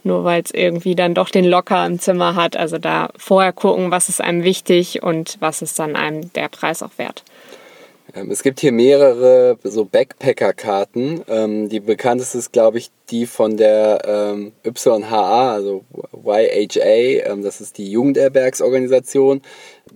nur 0.05 0.23
weil 0.23 0.41
es 0.41 0.53
irgendwie 0.53 0.95
dann 0.95 1.15
doch 1.15 1.31
den 1.31 1.45
Locker 1.45 1.85
im 1.85 1.99
Zimmer 1.99 2.37
hat. 2.37 2.57
Also 2.57 2.79
da 2.79 3.09
vorher 3.17 3.53
gucken, 3.53 3.91
was 3.91 4.09
ist 4.09 4.21
einem 4.21 4.45
wichtig 4.45 5.03
und 5.03 5.37
was 5.41 5.63
ist 5.63 5.81
dann 5.81 5.97
einem 5.97 6.33
der 6.35 6.49
Preis 6.49 6.85
auch 6.85 6.97
wert. 6.97 7.25
Ähm, 8.17 8.31
es 8.31 8.43
gibt 8.43 8.61
hier 8.61 8.73
mehrere 8.73 9.59
so 9.63 9.85
Backpacker-Karten. 9.85 11.23
Ähm, 11.29 11.69
die 11.69 11.81
bekannteste 11.81 12.39
ist, 12.39 12.53
glaube 12.53 12.79
ich, 12.79 12.91
die 13.11 13.27
von 13.27 13.57
der 13.57 14.03
ähm, 14.07 14.53
YHA, 14.65 15.53
also 15.53 15.85
YHA. 16.13 17.31
Ähm, 17.31 17.43
das 17.43 17.61
ist 17.61 17.77
die 17.77 17.91
Jugendherbergsorganisation. 17.91 19.43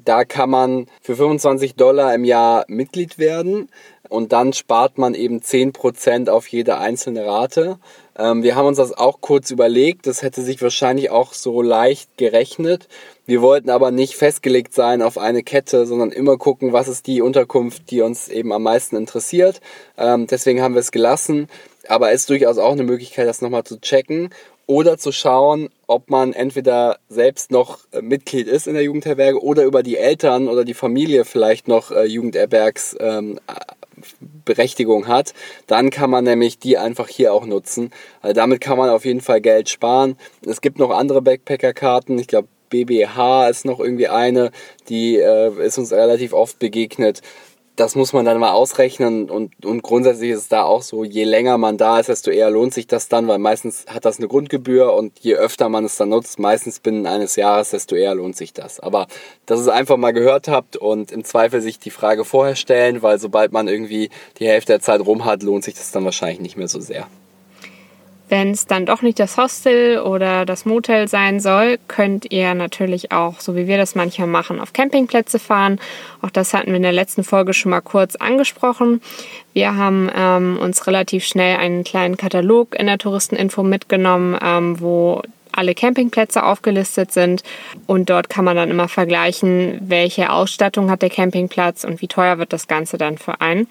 Da 0.04 0.24
kann 0.24 0.50
man 0.50 0.86
für 1.00 1.16
25 1.16 1.74
Dollar 1.74 2.14
im 2.14 2.24
Jahr 2.24 2.64
Mitglied 2.68 3.18
werden 3.18 3.68
und 4.08 4.32
dann 4.32 4.52
spart 4.52 4.98
man 4.98 5.14
eben 5.14 5.38
10% 5.40 6.28
auf 6.28 6.46
jede 6.48 6.78
einzelne 6.78 7.24
Rate. 7.24 7.78
Ähm, 8.20 8.42
wir 8.42 8.54
haben 8.54 8.66
uns 8.66 8.76
das 8.76 8.92
auch 8.92 9.20
kurz 9.20 9.50
überlegt. 9.50 10.06
Das 10.06 10.22
hätte 10.22 10.42
sich 10.42 10.60
wahrscheinlich 10.60 11.10
auch 11.10 11.32
so 11.32 11.62
leicht 11.62 12.18
gerechnet. 12.18 12.88
Wir 13.26 13.40
wollten 13.40 13.70
aber 13.70 13.90
nicht 13.90 14.14
festgelegt 14.14 14.74
sein 14.74 15.00
auf 15.02 15.16
eine 15.16 15.42
Kette, 15.42 15.86
sondern 15.86 16.12
immer 16.12 16.36
gucken, 16.36 16.72
was 16.72 16.88
ist 16.88 17.06
die 17.06 17.22
Unterkunft, 17.22 17.90
die 17.90 18.02
uns 18.02 18.28
eben 18.28 18.52
am 18.52 18.62
meisten 18.62 18.96
interessiert. 18.96 19.60
Ähm, 19.96 20.26
deswegen 20.26 20.60
haben 20.60 20.74
wir 20.74 20.80
es 20.80 20.92
gelassen. 20.92 21.48
Aber 21.88 22.12
es 22.12 22.22
ist 22.22 22.30
durchaus 22.30 22.58
auch 22.58 22.72
eine 22.72 22.82
Möglichkeit, 22.82 23.26
das 23.26 23.40
nochmal 23.40 23.64
zu 23.64 23.80
checken 23.80 24.30
oder 24.66 24.98
zu 24.98 25.10
schauen, 25.10 25.70
ob 25.88 26.10
man 26.10 26.32
entweder 26.32 26.98
selbst 27.08 27.50
noch 27.50 27.78
äh, 27.92 28.02
Mitglied 28.02 28.46
ist 28.46 28.68
in 28.68 28.74
der 28.74 28.84
Jugendherberge 28.84 29.42
oder 29.42 29.64
über 29.64 29.82
die 29.82 29.96
Eltern 29.96 30.48
oder 30.48 30.64
die 30.64 30.74
Familie 30.74 31.24
vielleicht 31.24 31.66
noch 31.66 31.90
äh, 31.90 32.04
Jugendherbergs 32.04 32.96
ähm, 33.00 33.40
Berechtigung 34.54 35.06
hat, 35.06 35.32
dann 35.66 35.90
kann 35.90 36.10
man 36.10 36.24
nämlich 36.24 36.58
die 36.58 36.76
einfach 36.76 37.08
hier 37.08 37.32
auch 37.32 37.46
nutzen. 37.46 37.90
Also 38.20 38.34
damit 38.34 38.60
kann 38.60 38.78
man 38.78 38.90
auf 38.90 39.04
jeden 39.04 39.20
Fall 39.20 39.40
Geld 39.40 39.68
sparen. 39.68 40.16
Es 40.44 40.60
gibt 40.60 40.78
noch 40.78 40.90
andere 40.90 41.22
Backpacker-Karten. 41.22 42.18
Ich 42.18 42.26
glaube, 42.26 42.48
BBH 42.70 43.48
ist 43.48 43.64
noch 43.64 43.80
irgendwie 43.80 44.08
eine, 44.08 44.50
die 44.88 45.16
äh, 45.16 45.52
ist 45.64 45.78
uns 45.78 45.92
relativ 45.92 46.32
oft 46.32 46.58
begegnet 46.58 47.20
das 47.80 47.94
muss 47.94 48.12
man 48.12 48.26
dann 48.26 48.38
mal 48.38 48.52
ausrechnen 48.52 49.30
und, 49.30 49.64
und 49.64 49.82
grundsätzlich 49.82 50.32
ist 50.32 50.38
es 50.40 50.48
da 50.48 50.64
auch 50.64 50.82
so, 50.82 51.02
je 51.02 51.24
länger 51.24 51.56
man 51.56 51.78
da 51.78 51.98
ist, 51.98 52.10
desto 52.10 52.30
eher 52.30 52.50
lohnt 52.50 52.74
sich 52.74 52.86
das 52.86 53.08
dann, 53.08 53.26
weil 53.26 53.38
meistens 53.38 53.86
hat 53.88 54.04
das 54.04 54.18
eine 54.18 54.28
Grundgebühr 54.28 54.92
und 54.92 55.18
je 55.20 55.34
öfter 55.36 55.70
man 55.70 55.86
es 55.86 55.96
dann 55.96 56.10
nutzt, 56.10 56.38
meistens 56.38 56.80
binnen 56.80 57.06
eines 57.06 57.36
Jahres, 57.36 57.70
desto 57.70 57.96
eher 57.96 58.14
lohnt 58.14 58.36
sich 58.36 58.52
das. 58.52 58.80
Aber 58.80 59.06
dass 59.46 59.60
ihr 59.60 59.62
es 59.62 59.68
einfach 59.68 59.96
mal 59.96 60.12
gehört 60.12 60.46
habt 60.46 60.76
und 60.76 61.10
im 61.10 61.24
Zweifel 61.24 61.62
sich 61.62 61.78
die 61.78 61.90
Frage 61.90 62.26
vorher 62.26 62.54
stellen, 62.54 63.02
weil 63.02 63.18
sobald 63.18 63.50
man 63.52 63.66
irgendwie 63.66 64.10
die 64.38 64.46
Hälfte 64.46 64.74
der 64.74 64.80
Zeit 64.80 65.00
rum 65.00 65.24
hat, 65.24 65.42
lohnt 65.42 65.64
sich 65.64 65.74
das 65.74 65.90
dann 65.90 66.04
wahrscheinlich 66.04 66.40
nicht 66.40 66.58
mehr 66.58 66.68
so 66.68 66.80
sehr. 66.80 67.06
Wenn 68.30 68.52
es 68.52 68.66
dann 68.66 68.86
doch 68.86 69.02
nicht 69.02 69.18
das 69.18 69.36
Hostel 69.36 69.98
oder 69.98 70.46
das 70.46 70.64
Motel 70.64 71.08
sein 71.08 71.40
soll, 71.40 71.80
könnt 71.88 72.30
ihr 72.30 72.54
natürlich 72.54 73.10
auch, 73.10 73.40
so 73.40 73.56
wie 73.56 73.66
wir 73.66 73.76
das 73.76 73.96
manchmal 73.96 74.28
machen, 74.28 74.60
auf 74.60 74.72
Campingplätze 74.72 75.40
fahren. 75.40 75.80
Auch 76.22 76.30
das 76.30 76.54
hatten 76.54 76.68
wir 76.68 76.76
in 76.76 76.84
der 76.84 76.92
letzten 76.92 77.24
Folge 77.24 77.52
schon 77.54 77.70
mal 77.70 77.80
kurz 77.80 78.14
angesprochen. 78.14 79.02
Wir 79.52 79.74
haben 79.74 80.08
ähm, 80.14 80.58
uns 80.62 80.86
relativ 80.86 81.24
schnell 81.24 81.56
einen 81.56 81.82
kleinen 81.82 82.16
Katalog 82.16 82.78
in 82.78 82.86
der 82.86 82.98
Touristeninfo 82.98 83.64
mitgenommen, 83.64 84.38
ähm, 84.40 84.80
wo 84.80 85.22
alle 85.50 85.74
Campingplätze 85.74 86.44
aufgelistet 86.44 87.10
sind 87.10 87.42
und 87.88 88.10
dort 88.10 88.30
kann 88.30 88.44
man 88.44 88.54
dann 88.54 88.70
immer 88.70 88.86
vergleichen, 88.86 89.80
welche 89.80 90.30
Ausstattung 90.30 90.88
hat 90.88 91.02
der 91.02 91.10
Campingplatz 91.10 91.82
und 91.82 92.00
wie 92.00 92.06
teuer 92.06 92.38
wird 92.38 92.52
das 92.52 92.68
Ganze 92.68 92.96
dann 92.96 93.18
für 93.18 93.40
einen. 93.40 93.66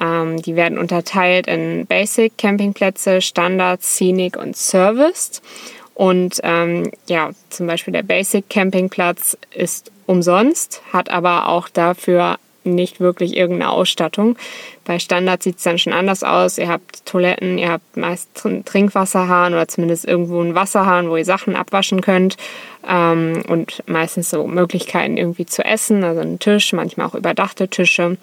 Ähm, 0.00 0.40
die 0.42 0.56
werden 0.56 0.78
unterteilt 0.78 1.46
in 1.46 1.86
Basic 1.86 2.36
Campingplätze, 2.38 3.20
Standard, 3.20 3.82
Scenic 3.82 4.36
und 4.36 4.56
Serviced. 4.56 5.42
Und 5.94 6.40
ähm, 6.44 6.92
ja, 7.08 7.30
zum 7.50 7.66
Beispiel 7.66 7.92
der 7.92 8.04
Basic 8.04 8.48
Campingplatz 8.48 9.36
ist 9.52 9.90
umsonst, 10.06 10.80
hat 10.92 11.10
aber 11.10 11.48
auch 11.48 11.68
dafür 11.68 12.38
nicht 12.64 13.00
wirklich 13.00 13.36
irgendeine 13.36 13.72
Ausstattung. 13.72 14.36
Bei 14.84 14.98
Standard 14.98 15.42
sieht 15.42 15.56
es 15.56 15.64
dann 15.64 15.78
schon 15.78 15.92
anders 15.92 16.22
aus. 16.22 16.58
Ihr 16.58 16.68
habt 16.68 17.04
Toiletten, 17.04 17.58
ihr 17.58 17.70
habt 17.70 17.96
meist 17.96 18.30
Trinkwasserhahn 18.64 19.54
oder 19.54 19.68
zumindest 19.68 20.04
irgendwo 20.06 20.40
einen 20.40 20.54
Wasserhahn, 20.54 21.10
wo 21.10 21.16
ihr 21.16 21.24
Sachen 21.24 21.56
abwaschen 21.56 22.00
könnt. 22.00 22.36
Ähm, 22.86 23.42
und 23.48 23.82
meistens 23.86 24.30
so 24.30 24.46
Möglichkeiten 24.46 25.16
irgendwie 25.16 25.46
zu 25.46 25.64
essen, 25.64 26.04
also 26.04 26.20
einen 26.20 26.38
Tisch, 26.38 26.72
manchmal 26.72 27.06
auch 27.06 27.14
überdachte 27.14 27.68
Tische. 27.68 28.18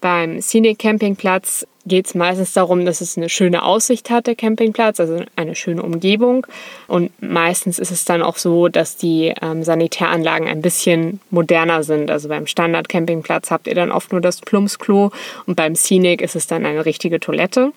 Beim 0.00 0.40
Scenic 0.40 0.78
Campingplatz 0.78 1.66
geht 1.88 2.06
es 2.06 2.14
meistens 2.14 2.52
darum, 2.52 2.84
dass 2.84 3.00
es 3.00 3.16
eine 3.16 3.28
schöne 3.28 3.64
Aussicht 3.64 4.10
hat, 4.10 4.26
der 4.26 4.36
Campingplatz, 4.36 5.00
also 5.00 5.22
eine 5.34 5.54
schöne 5.54 5.82
Umgebung. 5.82 6.46
Und 6.86 7.10
meistens 7.20 7.78
ist 7.78 7.90
es 7.90 8.04
dann 8.04 8.22
auch 8.22 8.36
so, 8.36 8.68
dass 8.68 8.96
die 8.96 9.34
ähm, 9.40 9.64
Sanitäranlagen 9.64 10.46
ein 10.46 10.62
bisschen 10.62 11.20
moderner 11.30 11.82
sind. 11.82 12.10
Also 12.10 12.28
beim 12.28 12.46
Standard 12.46 12.88
Campingplatz 12.88 13.50
habt 13.50 13.66
ihr 13.66 13.74
dann 13.74 13.90
oft 13.90 14.12
nur 14.12 14.20
das 14.20 14.40
Plumpsklo 14.40 15.10
und 15.46 15.54
beim 15.56 15.74
Scenic 15.74 16.20
ist 16.20 16.36
es 16.36 16.46
dann 16.46 16.66
eine 16.66 16.84
richtige 16.84 17.18
Toilette. 17.18 17.72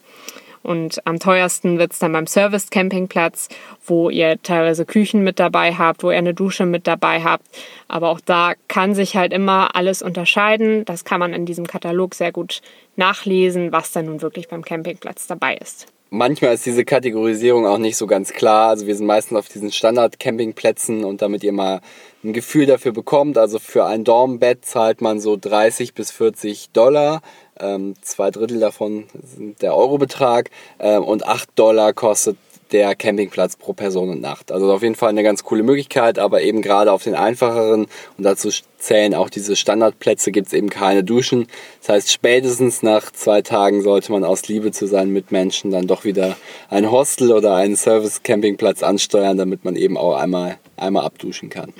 Und 0.63 1.06
am 1.06 1.20
teuersten 1.20 1.80
wird 1.80 1.94
es 1.94 2.00
dann 2.00 2.12
beim 2.12 2.27
Service 2.27 2.70
Campingplatz, 2.70 3.50
wo 3.86 4.10
ihr 4.10 4.41
teilweise 4.41 4.86
Küchen 4.86 5.24
mit 5.24 5.39
dabei 5.39 5.74
habt, 5.74 6.03
wo 6.03 6.12
ihr 6.12 6.18
eine 6.18 6.34
Dusche 6.34 6.65
mit 6.65 6.88
dabei 6.88 7.24
habt. 7.24 7.46
Aber 7.88 8.10
auch 8.10 8.20
da 8.20 8.53
kann 8.68 8.94
sich 8.94 9.15
halt 9.15 9.34
immer 9.34 9.75
alles 9.75 10.01
unterscheiden. 10.01 10.86
Das 10.86 11.06
kann 11.06 11.20
man 11.20 11.34
in 11.34 11.46
diesem 11.46 11.68
Katalog 11.68 12.15
sehr 12.15 12.32
gut 12.32 12.62
nachlesen, 12.96 13.72
was 13.72 13.91
dann 13.91 14.06
nun 14.06 14.22
wirklich 14.22 14.48
beim 14.48 14.63
Campingplatz 14.63 15.27
dabei 15.27 15.56
ist. 15.56 15.88
Manchmal 16.13 16.56
ist 16.56 16.65
diese 16.65 16.84
Kategorisierung 16.84 17.65
auch 17.65 17.77
nicht 17.77 17.96
so 17.96 18.06
ganz 18.06 18.34
klar. 18.34 18.68
Also 18.68 18.86
wir 18.86 18.96
sind 18.96 19.06
meistens 19.06 19.38
auf 19.38 19.48
diesen 19.48 19.72
Standard-Campingplätzen 19.72 21.06
und 21.06 21.22
damit 21.22 21.41
ihr 21.41 21.53
mal 21.53 21.80
ein 22.22 22.34
Gefühl 22.34 22.65
dafür 22.65 22.91
bekommt, 22.91 23.38
also 23.38 23.60
für 23.60 23.86
ein 23.86 24.03
Dormbett 24.03 24.65
zahlt 24.65 25.00
man 25.00 25.22
so 25.22 25.38
30 25.38 25.94
bis 25.94 26.12
40 26.12 26.72
Dollar. 26.72 27.22
Ähm, 27.62 27.96
zwei 28.01 28.32
Drittel 28.32 28.60
davon 28.60 29.06
sind 29.24 29.62
der 29.62 29.75
Eurobetrag 29.75 30.50
ähm, 30.80 31.03
und 31.03 31.25
8 31.25 31.50
Dollar 31.56 31.94
kostet 31.94 32.38
der 32.72 32.96
Campingplatz 32.96 33.56
pro 33.56 33.74
Person 33.74 34.10
und 34.10 34.22
Nacht. 34.22 34.51
Also 34.51 34.72
auf 34.72 34.82
jeden 34.82 34.96
Fall 34.96 35.10
eine 35.10 35.24
ganz 35.24 35.44
coole 35.44 35.63
Möglichkeit, 35.63 36.20
aber 36.20 36.41
eben 36.41 36.62
gerade 36.62 36.91
auf 36.91 37.03
den 37.03 37.15
einfacheren 37.15 37.88
und 38.18 38.24
dazu 38.24 38.50
zählen 38.77 39.13
auch 39.13 39.30
diese 39.30 39.56
Standardplätze 39.56 40.32
gibt 40.32 40.48
es 40.48 40.53
eben 40.53 40.70
keine 40.70 41.03
Duschen. 41.03 41.48
Das 41.82 41.89
heißt, 41.89 42.12
spätestens 42.12 42.82
nach 42.82 43.12
zwei 43.12 43.41
Tagen 43.41 43.82
sollte 43.82 44.12
man 44.12 44.24
aus 44.24 44.48
Liebe 44.48 44.72
zu 44.72 44.88
seinen 44.88 45.12
Mitmenschen 45.12 45.72
dann 45.72 45.88
doch 45.88 46.03
wieder 46.03 46.36
ein 46.70 46.91
Hostel 46.91 47.32
oder 47.32 47.56
einen 47.56 47.75
Service-Campingplatz 47.75 48.84
ansteuern, 48.84 49.38
damit 49.38 49.65
man 49.65 49.75
eben 49.75 49.98
auch 49.98 50.15
einmal, 50.15 50.58
einmal 50.77 51.06
abduschen 51.06 51.50
kann. 51.50 51.74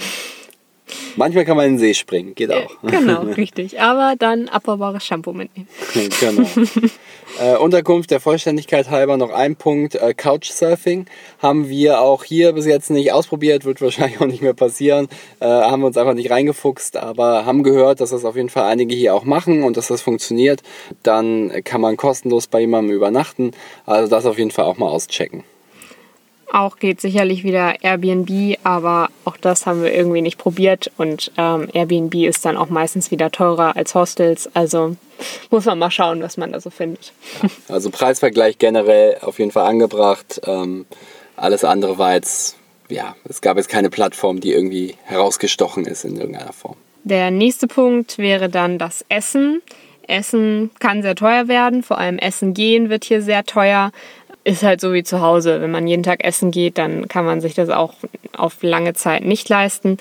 Manchmal 1.15 1.46
kann 1.46 1.58
man 1.58 1.65
in 1.68 1.74
den 1.74 1.80
See 1.80 1.94
springen, 1.94 2.36
geht 2.36 2.51
auch. 2.51 2.75
Genau, 2.84 3.22
richtig. 3.38 3.80
Aber 3.82 4.15
dann 4.18 4.50
abbaubares 4.50 5.06
Shampoo 5.06 5.34
mitnehmen. 5.34 5.68
genau. 6.20 6.48
Äh, 7.39 7.58
Unterkunft 7.58 8.12
der 8.12 8.20
Vollständigkeit 8.20 8.89
halber 8.89 9.18
noch 9.18 9.32
ein 9.32 9.56
Punkt. 9.56 9.96
Äh, 9.96 10.13
Couchsurfing 10.13 11.06
haben 11.39 11.70
wir 11.70 12.01
auch 12.01 12.24
hier 12.24 12.53
bis 12.53 12.65
jetzt 12.65 12.89
nicht 12.89 13.13
ausprobiert, 13.13 13.65
wird 13.65 13.82
wahrscheinlich 13.82 14.20
auch 14.20 14.25
nicht 14.25 14.41
mehr 14.41 14.53
passieren. 14.53 15.08
Äh, 15.39 15.46
haben 15.46 15.82
wir 15.82 15.88
uns 15.88 15.98
einfach 15.98 16.13
nicht 16.13 16.32
reingefuchst, 16.32 16.98
aber 16.98 17.46
haben 17.46 17.63
gehört, 17.63 18.01
dass 18.01 18.12
das 18.12 18.25
auf 18.25 18.36
jeden 18.36 18.50
Fall 18.50 18.65
einige 18.65 18.96
hier 18.96 19.15
auch 19.15 19.24
machen 19.24 19.63
und 19.63 19.77
dass 19.77 19.88
das 19.88 20.01
funktioniert. 20.01 20.62
Dann 21.03 21.51
kann 21.63 21.82
man 21.82 21.98
kostenlos 21.98 22.48
bei 22.48 22.62
jemandem 22.62 22.96
übernachten. 22.96 23.51
Also 23.86 24.10
das 24.10 24.25
auf 24.25 24.38
jeden 24.38 24.51
Fall 24.51 24.65
auch 24.65 24.77
mal 24.77 24.89
auschecken. 24.89 25.44
Auch 26.53 26.79
geht 26.79 27.00
sicherlich 27.00 27.46
wieder 27.46 27.81
Airbnb, 27.81 28.58
aber 28.65 29.08
auch 29.24 29.38
das 29.38 29.65
haben 29.65 29.84
wir 29.84 29.93
irgendwie 29.93 30.22
nicht 30.22 30.38
probiert 30.38 30.91
und 30.98 31.31
ähm, 31.38 31.70
Airbnb 31.72 32.13
ist 32.15 32.43
dann 32.43 32.58
auch 32.58 32.70
meistens 32.70 33.10
wieder 33.10 33.31
teurer 33.31 33.77
als 33.77 33.96
Hostels. 33.96 34.53
Also 34.53 34.98
muss 35.50 35.63
man 35.63 35.79
mal 35.79 35.91
schauen, 35.91 36.22
was 36.22 36.36
man 36.36 36.51
da 36.51 36.60
so 36.60 36.70
findet. 36.70 37.13
Also 37.70 37.89
Preisvergleich 37.89 38.58
generell 38.58 39.17
auf 39.22 39.39
jeden 39.39 39.51
Fall 39.51 39.65
angebracht. 39.65 40.41
Ähm, 40.46 40.86
alles 41.38 41.63
andere 41.63 41.98
war 41.98 42.15
jetzt, 42.15 42.58
ja, 42.89 43.15
es 43.29 43.39
gab 43.39 43.55
jetzt 43.55 43.70
keine 43.70 43.89
Plattform, 43.89 44.41
die 44.41 44.51
irgendwie 44.51 44.96
herausgestochen 45.05 45.86
ist 45.86 46.03
in 46.03 46.17
irgendeiner 46.17 46.51
Form. 46.51 46.75
Der 47.05 47.31
nächste 47.31 47.67
Punkt 47.67 48.17
wäre 48.17 48.50
dann 48.50 48.77
das 48.77 49.05
Essen. 49.08 49.62
Essen 50.08 50.72
kann 50.79 51.01
sehr 51.01 51.15
teuer 51.15 51.48
werden, 51.48 51.84
vor 51.84 51.98
allem 51.98 52.17
Essen 52.17 52.53
gehen 52.53 52.89
wird 52.89 53.05
hier 53.05 53.22
sehr 53.22 53.46
teuer 53.46 53.91
ist 54.43 54.63
halt 54.63 54.81
so 54.81 54.93
wie 54.93 55.03
zu 55.03 55.21
Hause. 55.21 55.62
Wenn 55.62 55.71
man 55.71 55.88
jeden 55.88 56.03
Tag 56.03 56.24
essen 56.24 56.51
geht, 56.51 56.77
dann 56.77 57.07
kann 57.07 57.25
man 57.25 57.41
sich 57.41 57.53
das 57.53 57.69
auch 57.69 57.93
auf 58.36 58.62
lange 58.62 58.93
Zeit 58.93 59.24
nicht 59.24 59.50
leisten. 59.50 59.98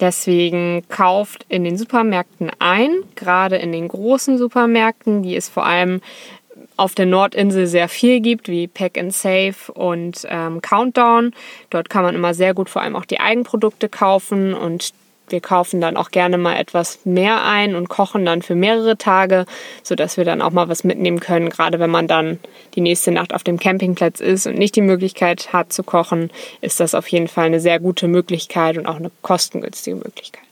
Deswegen 0.00 0.82
kauft 0.88 1.44
in 1.48 1.64
den 1.64 1.76
Supermärkten 1.76 2.50
ein, 2.58 2.90
gerade 3.14 3.56
in 3.56 3.72
den 3.72 3.88
großen 3.88 4.38
Supermärkten, 4.38 5.22
die 5.22 5.36
es 5.36 5.48
vor 5.48 5.66
allem 5.66 6.00
auf 6.76 6.94
der 6.94 7.06
Nordinsel 7.06 7.66
sehr 7.66 7.88
viel 7.88 8.20
gibt, 8.20 8.48
wie 8.48 8.66
Pack 8.66 8.98
and 8.98 9.12
Save 9.12 9.54
und 9.74 10.26
ähm, 10.28 10.62
Countdown. 10.62 11.32
Dort 11.70 11.90
kann 11.90 12.02
man 12.02 12.14
immer 12.14 12.34
sehr 12.34 12.54
gut 12.54 12.70
vor 12.70 12.82
allem 12.82 12.96
auch 12.96 13.04
die 13.04 13.20
Eigenprodukte 13.20 13.88
kaufen 13.88 14.54
und 14.54 14.92
wir 15.28 15.40
kaufen 15.40 15.80
dann 15.80 15.96
auch 15.96 16.10
gerne 16.10 16.38
mal 16.38 16.56
etwas 16.56 17.00
mehr 17.04 17.44
ein 17.44 17.74
und 17.74 17.88
kochen 17.88 18.24
dann 18.24 18.42
für 18.42 18.54
mehrere 18.54 18.96
Tage, 18.96 19.46
sodass 19.82 20.16
wir 20.16 20.24
dann 20.24 20.42
auch 20.42 20.50
mal 20.50 20.68
was 20.68 20.84
mitnehmen 20.84 21.20
können. 21.20 21.50
Gerade 21.50 21.78
wenn 21.78 21.90
man 21.90 22.06
dann 22.06 22.38
die 22.74 22.80
nächste 22.80 23.10
Nacht 23.12 23.34
auf 23.34 23.42
dem 23.42 23.58
Campingplatz 23.58 24.20
ist 24.20 24.46
und 24.46 24.58
nicht 24.58 24.76
die 24.76 24.82
Möglichkeit 24.82 25.52
hat 25.52 25.72
zu 25.72 25.82
kochen, 25.82 26.30
ist 26.60 26.80
das 26.80 26.94
auf 26.94 27.08
jeden 27.08 27.28
Fall 27.28 27.46
eine 27.46 27.60
sehr 27.60 27.80
gute 27.80 28.08
Möglichkeit 28.08 28.78
und 28.78 28.86
auch 28.86 28.96
eine 28.96 29.10
kostengünstige 29.22 29.96
Möglichkeit 29.96 30.42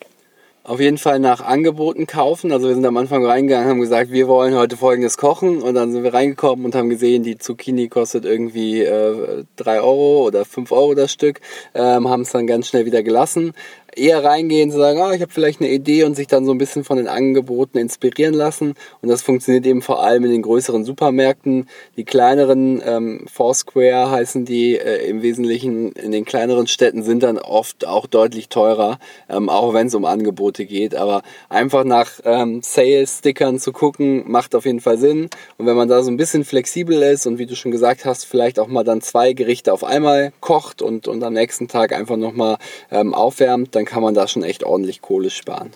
auf 0.70 0.78
jeden 0.78 0.98
Fall 0.98 1.18
nach 1.18 1.40
Angeboten 1.40 2.06
kaufen. 2.06 2.52
Also 2.52 2.68
wir 2.68 2.74
sind 2.74 2.86
am 2.86 2.96
Anfang 2.96 3.24
reingegangen, 3.24 3.68
haben 3.68 3.80
gesagt, 3.80 4.12
wir 4.12 4.28
wollen 4.28 4.54
heute 4.54 4.76
folgendes 4.76 5.16
kochen 5.16 5.62
und 5.62 5.74
dann 5.74 5.90
sind 5.90 6.04
wir 6.04 6.14
reingekommen 6.14 6.64
und 6.64 6.76
haben 6.76 6.90
gesehen, 6.90 7.24
die 7.24 7.38
Zucchini 7.38 7.88
kostet 7.88 8.24
irgendwie 8.24 8.82
äh, 8.82 9.44
3 9.56 9.80
Euro 9.80 10.26
oder 10.26 10.44
5 10.44 10.70
Euro 10.70 10.94
das 10.94 11.12
Stück, 11.12 11.40
ähm, 11.74 12.08
haben 12.08 12.22
es 12.22 12.30
dann 12.30 12.46
ganz 12.46 12.68
schnell 12.68 12.84
wieder 12.86 13.02
gelassen 13.02 13.52
eher 13.96 14.24
reingehen, 14.24 14.70
zu 14.70 14.78
sagen, 14.78 15.00
ah, 15.00 15.12
ich 15.12 15.22
habe 15.22 15.32
vielleicht 15.32 15.60
eine 15.60 15.70
Idee 15.70 16.04
und 16.04 16.14
sich 16.14 16.26
dann 16.26 16.44
so 16.44 16.52
ein 16.52 16.58
bisschen 16.58 16.84
von 16.84 16.96
den 16.96 17.08
Angeboten 17.08 17.78
inspirieren 17.78 18.34
lassen. 18.34 18.74
Und 19.02 19.08
das 19.08 19.22
funktioniert 19.22 19.66
eben 19.66 19.82
vor 19.82 20.02
allem 20.02 20.24
in 20.24 20.30
den 20.30 20.42
größeren 20.42 20.84
Supermärkten. 20.84 21.68
Die 21.96 22.04
kleineren, 22.04 22.82
ähm, 22.84 23.26
Foursquare 23.32 24.10
heißen 24.10 24.44
die 24.44 24.76
äh, 24.76 25.08
im 25.08 25.22
Wesentlichen 25.22 25.92
in 25.92 26.12
den 26.12 26.24
kleineren 26.24 26.66
Städten, 26.66 27.02
sind 27.02 27.22
dann 27.22 27.38
oft 27.38 27.86
auch 27.86 28.06
deutlich 28.06 28.48
teurer, 28.48 28.98
ähm, 29.28 29.48
auch 29.48 29.74
wenn 29.74 29.88
es 29.88 29.94
um 29.94 30.04
Angebote 30.04 30.66
geht. 30.66 30.94
Aber 30.94 31.22
einfach 31.48 31.84
nach 31.84 32.12
ähm, 32.24 32.60
Sales-Stickern 32.62 33.58
zu 33.58 33.72
gucken, 33.72 34.24
macht 34.30 34.54
auf 34.54 34.66
jeden 34.66 34.80
Fall 34.80 34.98
Sinn. 34.98 35.28
Und 35.58 35.66
wenn 35.66 35.76
man 35.76 35.88
da 35.88 36.02
so 36.02 36.10
ein 36.10 36.16
bisschen 36.16 36.44
flexibel 36.44 37.02
ist 37.02 37.26
und 37.26 37.38
wie 37.38 37.46
du 37.46 37.56
schon 37.56 37.70
gesagt 37.70 38.04
hast, 38.04 38.24
vielleicht 38.24 38.58
auch 38.58 38.68
mal 38.68 38.84
dann 38.84 39.00
zwei 39.00 39.32
Gerichte 39.32 39.72
auf 39.72 39.84
einmal 39.84 40.32
kocht 40.40 40.82
und, 40.82 41.08
und 41.08 41.22
am 41.22 41.32
nächsten 41.32 41.68
Tag 41.68 41.92
einfach 41.92 42.16
nochmal 42.16 42.58
ähm, 42.90 43.14
aufwärmt, 43.14 43.74
dann 43.80 43.86
kann 43.86 44.02
man 44.02 44.12
da 44.12 44.28
schon 44.28 44.42
echt 44.42 44.62
ordentlich 44.62 45.00
Kohle 45.00 45.30
sparen. 45.30 45.70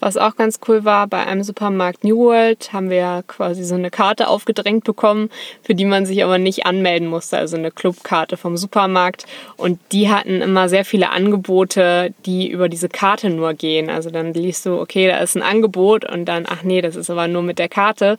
Was 0.00 0.16
auch 0.18 0.36
ganz 0.36 0.58
cool 0.66 0.84
war, 0.84 1.06
bei 1.06 1.24
einem 1.24 1.44
Supermarkt 1.44 2.04
New 2.04 2.18
World 2.18 2.72
haben 2.72 2.90
wir 2.90 3.22
quasi 3.26 3.64
so 3.64 3.76
eine 3.76 3.88
Karte 3.88 4.28
aufgedrängt 4.28 4.84
bekommen, 4.84 5.30
für 5.62 5.74
die 5.74 5.84
man 5.84 6.04
sich 6.04 6.24
aber 6.24 6.38
nicht 6.38 6.66
anmelden 6.66 7.08
musste, 7.08 7.38
also 7.38 7.56
eine 7.56 7.70
Clubkarte 7.70 8.36
vom 8.36 8.56
Supermarkt. 8.56 9.24
Und 9.56 9.78
die 9.92 10.10
hatten 10.10 10.42
immer 10.42 10.68
sehr 10.68 10.84
viele 10.84 11.10
Angebote, 11.10 12.12
die 12.26 12.50
über 12.50 12.68
diese 12.68 12.88
Karte 12.88 13.30
nur 13.30 13.54
gehen. 13.54 13.88
Also 13.88 14.10
dann 14.10 14.34
liest 14.34 14.66
du, 14.66 14.78
okay, 14.78 15.06
da 15.06 15.18
ist 15.18 15.36
ein 15.36 15.42
Angebot 15.42 16.04
und 16.04 16.26
dann, 16.26 16.44
ach 16.46 16.64
nee, 16.64 16.82
das 16.82 16.96
ist 16.96 17.08
aber 17.08 17.28
nur 17.28 17.42
mit 17.42 17.58
der 17.58 17.68
Karte. 17.68 18.16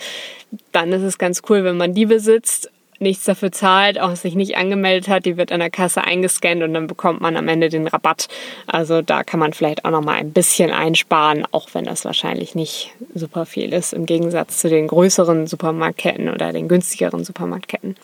Dann 0.71 0.91
ist 0.91 1.03
es 1.03 1.19
ganz 1.19 1.41
cool, 1.49 1.65
wenn 1.65 1.77
man 1.77 1.93
die 1.93 2.05
besitzt 2.05 2.71
nichts 2.99 3.25
dafür 3.25 3.51
zahlt, 3.51 3.99
auch 3.99 4.15
sich 4.15 4.35
nicht 4.35 4.57
angemeldet 4.57 5.07
hat, 5.07 5.25
die 5.25 5.37
wird 5.37 5.51
an 5.51 5.59
der 5.59 5.69
Kasse 5.69 6.03
eingescannt 6.03 6.63
und 6.63 6.73
dann 6.73 6.87
bekommt 6.87 7.21
man 7.21 7.37
am 7.37 7.47
Ende 7.47 7.69
den 7.69 7.87
Rabatt. 7.87 8.27
Also 8.67 9.01
da 9.01 9.23
kann 9.23 9.39
man 9.39 9.53
vielleicht 9.53 9.85
auch 9.85 9.91
noch 9.91 10.03
mal 10.03 10.15
ein 10.15 10.31
bisschen 10.31 10.71
einsparen, 10.71 11.45
auch 11.51 11.69
wenn 11.73 11.85
das 11.85 12.05
wahrscheinlich 12.05 12.55
nicht 12.55 12.93
super 13.13 13.45
viel 13.45 13.73
ist 13.73 13.93
im 13.93 14.05
Gegensatz 14.05 14.59
zu 14.59 14.69
den 14.69 14.87
größeren 14.87 15.47
Supermarktketten 15.47 16.29
oder 16.29 16.53
den 16.53 16.67
günstigeren 16.67 17.23
Supermarktketten. 17.23 17.95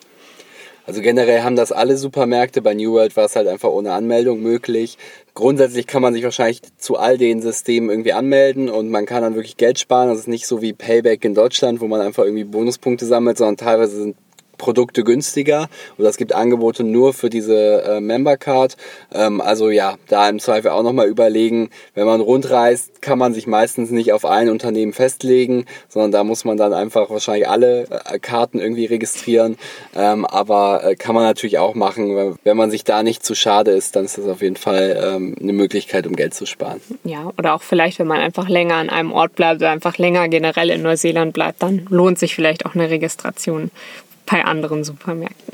Also 0.89 1.01
generell 1.01 1.43
haben 1.43 1.55
das 1.55 1.72
alle 1.72 1.98
Supermärkte. 1.98 2.63
Bei 2.63 2.74
New 2.74 2.93
World 2.93 3.15
war 3.15 3.25
es 3.25 3.36
halt 3.36 3.48
einfach 3.48 3.69
ohne 3.69 3.93
Anmeldung 3.93 4.41
möglich. 4.41 4.98
Grundsätzlich 5.36 5.86
kann 5.86 6.01
man 6.01 6.15
sich 6.15 6.24
wahrscheinlich 6.24 6.63
zu 6.79 6.98
all 6.98 7.19
den 7.19 7.43
Systemen 7.43 7.91
irgendwie 7.91 8.13
anmelden 8.13 8.69
und 8.69 8.89
man 8.89 9.05
kann 9.05 9.22
dann 9.22 9.36
wirklich 9.36 9.55
Geld 9.55 9.77
sparen. 9.77 10.10
Das 10.10 10.17
ist 10.17 10.27
nicht 10.27 10.48
so 10.48 10.63
wie 10.63 10.74
Payback 10.74 11.24
in 11.25 11.36
Deutschland, 11.36 11.79
wo 11.79 11.88
man 11.88 12.01
einfach 12.01 12.24
irgendwie 12.24 12.43
Bonuspunkte 12.43 13.05
sammelt, 13.05 13.38
sondern 13.38 13.58
teilweise 13.58 13.98
sind 13.98 14.15
Produkte 14.60 15.04
günstiger 15.04 15.70
oder 15.98 16.10
es 16.10 16.18
gibt 16.18 16.34
Angebote 16.34 16.84
nur 16.84 17.13
für 17.16 17.32
diese 17.32 17.82
äh, 17.84 18.00
Member 18.00 18.38
Card. 18.38 18.78
Ähm, 19.12 19.42
also 19.42 19.72
ja, 19.72 19.96
da 20.08 20.30
im 20.30 20.38
Zweifel 20.38 20.70
auch 20.70 20.84
nochmal 20.84 21.08
überlegen, 21.08 21.72
wenn 21.96 22.06
man 22.06 22.22
rundreist, 22.22 23.01
kann 23.01 23.18
man 23.18 23.34
sich 23.34 23.48
meistens 23.48 23.89
nicht 23.89 24.13
auf 24.13 24.25
ein 24.25 24.50
Unternehmen 24.50 24.94
festlegen, 24.94 25.66
sondern 25.88 26.12
da 26.12 26.24
muss 26.24 26.46
man 26.46 26.58
dann 26.58 26.74
einfach 26.74 27.10
wahrscheinlich 27.10 27.50
alle 27.50 27.88
äh, 28.06 28.20
Karten 28.20 28.60
irgendwie 28.60 28.86
registrieren. 28.86 29.58
Ähm, 29.96 30.25
aber 30.25 30.84
äh, 30.84 30.96
kann 30.96 31.16
man 31.16 31.24
natürlich 31.24 31.58
auch 31.58 31.74
machen, 31.74 32.38
wenn 32.44 32.58
man 32.58 32.70
sich 32.70 32.84
da 32.84 33.01
nicht 33.01 33.25
zu 33.25 33.34
schade 33.34 33.72
ist, 33.72 33.96
dann 33.96 34.06
ist 34.06 34.18
das 34.18 34.28
auf 34.28 34.42
jeden 34.42 34.58
Fall 34.58 35.00
ähm, 35.01 35.36
eine 35.42 35.54
Möglichkeit, 35.54 36.06
um 36.06 36.16
Geld 36.16 36.34
zu 36.34 36.46
sparen. 36.46 36.82
Ja, 37.06 37.32
oder 37.38 37.56
auch 37.56 37.62
vielleicht, 37.63 38.00
wenn 38.00 38.08
man 38.08 38.20
einfach 38.20 38.50
länger 38.50 38.75
an 38.75 38.89
einem 38.89 39.13
Ort 39.13 39.36
bleibt 39.36 39.62
oder 39.62 39.72
einfach 39.72 39.98
länger 39.98 40.28
generell 40.28 40.70
in 40.70 40.82
Neuseeland 40.82 41.34
bleibt, 41.34 41.63
dann 41.63 41.88
lohnt 41.89 42.20
sich 42.20 42.36
vielleicht 42.36 42.66
auch 42.66 42.75
eine 42.75 42.89
Registration 42.89 43.72
bei 44.29 44.45
anderen 44.45 44.83
Supermärkten. 44.83 45.53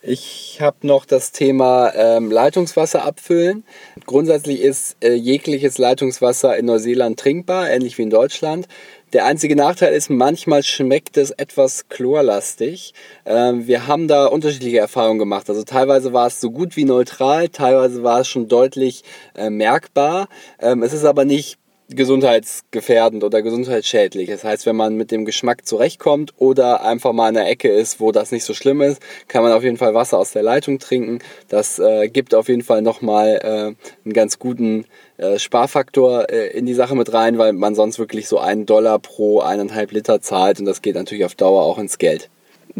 Ich 0.00 0.58
habe 0.60 0.86
noch 0.86 1.04
das 1.04 1.32
Thema 1.32 1.92
ähm, 1.94 2.30
Leitungswasser 2.30 3.04
abfüllen. 3.04 3.64
Grundsätzlich 4.06 4.60
ist 4.60 4.96
äh, 5.00 5.14
jegliches 5.14 5.76
Leitungswasser 5.76 6.56
in 6.56 6.66
Neuseeland 6.66 7.18
trinkbar, 7.18 7.68
ähnlich 7.68 7.98
wie 7.98 8.02
in 8.02 8.10
Deutschland. 8.10 8.68
Der 9.12 9.24
einzige 9.24 9.56
Nachteil 9.56 9.92
ist, 9.92 10.08
manchmal 10.08 10.62
schmeckt 10.62 11.16
es 11.16 11.32
etwas 11.32 11.88
chlorlastig. 11.88 12.94
Ähm, 13.26 13.66
wir 13.66 13.88
haben 13.88 14.06
da 14.06 14.26
unterschiedliche 14.26 14.78
Erfahrungen 14.78 15.18
gemacht. 15.18 15.48
Also 15.48 15.64
teilweise 15.64 16.12
war 16.12 16.28
es 16.28 16.40
so 16.40 16.52
gut 16.52 16.76
wie 16.76 16.84
neutral, 16.84 17.48
teilweise 17.48 18.04
war 18.04 18.20
es 18.20 18.28
schon 18.28 18.46
deutlich 18.46 19.02
äh, 19.34 19.50
merkbar. 19.50 20.28
Ähm, 20.60 20.84
es 20.84 20.92
ist 20.92 21.04
aber 21.04 21.24
nicht 21.24 21.58
gesundheitsgefährdend 21.88 23.24
oder 23.24 23.42
gesundheitsschädlich. 23.42 24.28
Das 24.28 24.44
heißt, 24.44 24.66
wenn 24.66 24.76
man 24.76 24.96
mit 24.96 25.10
dem 25.10 25.24
Geschmack 25.24 25.66
zurechtkommt 25.66 26.34
oder 26.36 26.84
einfach 26.84 27.12
mal 27.12 27.30
in 27.30 27.36
einer 27.36 27.48
Ecke 27.48 27.70
ist, 27.70 27.98
wo 28.00 28.12
das 28.12 28.30
nicht 28.30 28.44
so 28.44 28.54
schlimm 28.54 28.82
ist, 28.82 29.00
kann 29.26 29.42
man 29.42 29.52
auf 29.52 29.62
jeden 29.62 29.78
Fall 29.78 29.94
Wasser 29.94 30.18
aus 30.18 30.32
der 30.32 30.42
Leitung 30.42 30.78
trinken. 30.78 31.20
Das 31.48 31.78
äh, 31.78 32.08
gibt 32.08 32.34
auf 32.34 32.48
jeden 32.48 32.62
Fall 32.62 32.82
nochmal 32.82 33.40
äh, 33.42 34.04
einen 34.04 34.12
ganz 34.12 34.38
guten 34.38 34.84
äh, 35.16 35.38
Sparfaktor 35.38 36.30
äh, 36.30 36.48
in 36.48 36.66
die 36.66 36.74
Sache 36.74 36.94
mit 36.94 37.12
rein, 37.12 37.38
weil 37.38 37.54
man 37.54 37.74
sonst 37.74 37.98
wirklich 37.98 38.28
so 38.28 38.38
einen 38.38 38.66
Dollar 38.66 38.98
pro 38.98 39.40
eineinhalb 39.40 39.92
Liter 39.92 40.20
zahlt 40.20 40.60
und 40.60 40.66
das 40.66 40.82
geht 40.82 40.94
natürlich 40.94 41.24
auf 41.24 41.34
Dauer 41.34 41.62
auch 41.62 41.78
ins 41.78 41.98
Geld 41.98 42.28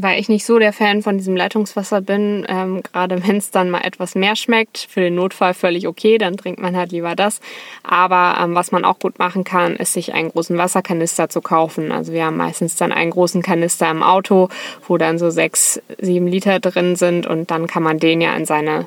weil 0.03 0.21
ich 0.21 0.29
nicht 0.29 0.45
so 0.45 0.59
der 0.59 0.73
Fan 0.73 1.03
von 1.03 1.19
diesem 1.19 1.37
Leitungswasser 1.37 2.01
bin, 2.01 2.47
ähm, 2.49 2.83
gerade 2.83 3.27
wenn 3.27 3.37
es 3.37 3.51
dann 3.51 3.71
mal 3.71 3.81
etwas 3.81 4.15
mehr 4.15 4.37
schmeckt, 4.37 4.87
für 4.91 5.01
den 5.01 5.15
Notfall 5.15 5.55
völlig 5.55 5.87
okay, 5.87 6.19
dann 6.19 6.37
trinkt 6.37 6.61
man 6.61 6.77
halt 6.77 6.93
lieber 6.93 7.17
das. 7.17 7.41
Aber 7.83 8.43
ähm, 8.43 8.55
was 8.55 8.73
man 8.73 8.85
auch 8.85 8.99
gut 8.99 9.19
machen 9.19 9.45
kann, 9.45 9.77
ist 9.77 9.93
sich 9.93 10.15
einen 10.15 10.31
großen 10.31 10.57
Wasserkanister 10.57 11.29
zu 11.29 11.41
kaufen. 11.41 11.93
Also 11.93 12.13
wir 12.13 12.25
haben 12.25 12.37
meistens 12.37 12.77
dann 12.77 12.93
einen 12.93 13.11
großen 13.11 13.43
Kanister 13.43 13.91
im 13.91 14.03
Auto, 14.03 14.49
wo 14.87 14.99
dann 14.99 15.19
so 15.19 15.31
sechs, 15.31 15.81
sieben 15.99 16.27
Liter 16.27 16.61
drin 16.61 16.97
sind 16.97 17.27
und 17.27 17.51
dann 17.51 17.67
kann 17.67 17.83
man 17.83 17.99
den 17.99 18.21
ja 18.21 18.35
in 18.37 18.45
seine 18.45 18.87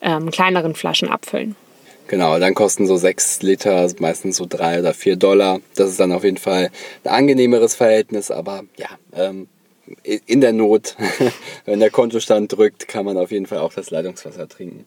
ähm, 0.00 0.30
kleineren 0.30 0.74
Flaschen 0.74 1.08
abfüllen. 1.08 1.56
Genau, 2.08 2.38
dann 2.38 2.54
kosten 2.54 2.86
so 2.86 2.96
sechs 2.96 3.42
Liter 3.42 3.88
meistens 3.98 4.36
so 4.36 4.46
drei 4.48 4.78
oder 4.78 4.94
vier 4.94 5.16
Dollar. 5.16 5.58
Das 5.74 5.90
ist 5.90 5.98
dann 5.98 6.12
auf 6.12 6.22
jeden 6.22 6.36
Fall 6.36 6.70
ein 7.02 7.10
angenehmeres 7.10 7.74
Verhältnis, 7.74 8.30
aber 8.30 8.62
ja, 8.76 8.88
ähm, 9.12 9.48
in 10.02 10.40
der 10.40 10.52
Not, 10.52 10.96
wenn 11.64 11.80
der 11.80 11.90
Kontostand 11.90 12.52
drückt, 12.52 12.88
kann 12.88 13.04
man 13.04 13.16
auf 13.16 13.30
jeden 13.30 13.46
Fall 13.46 13.58
auch 13.58 13.72
das 13.72 13.90
Leitungswasser 13.90 14.48
trinken. 14.48 14.86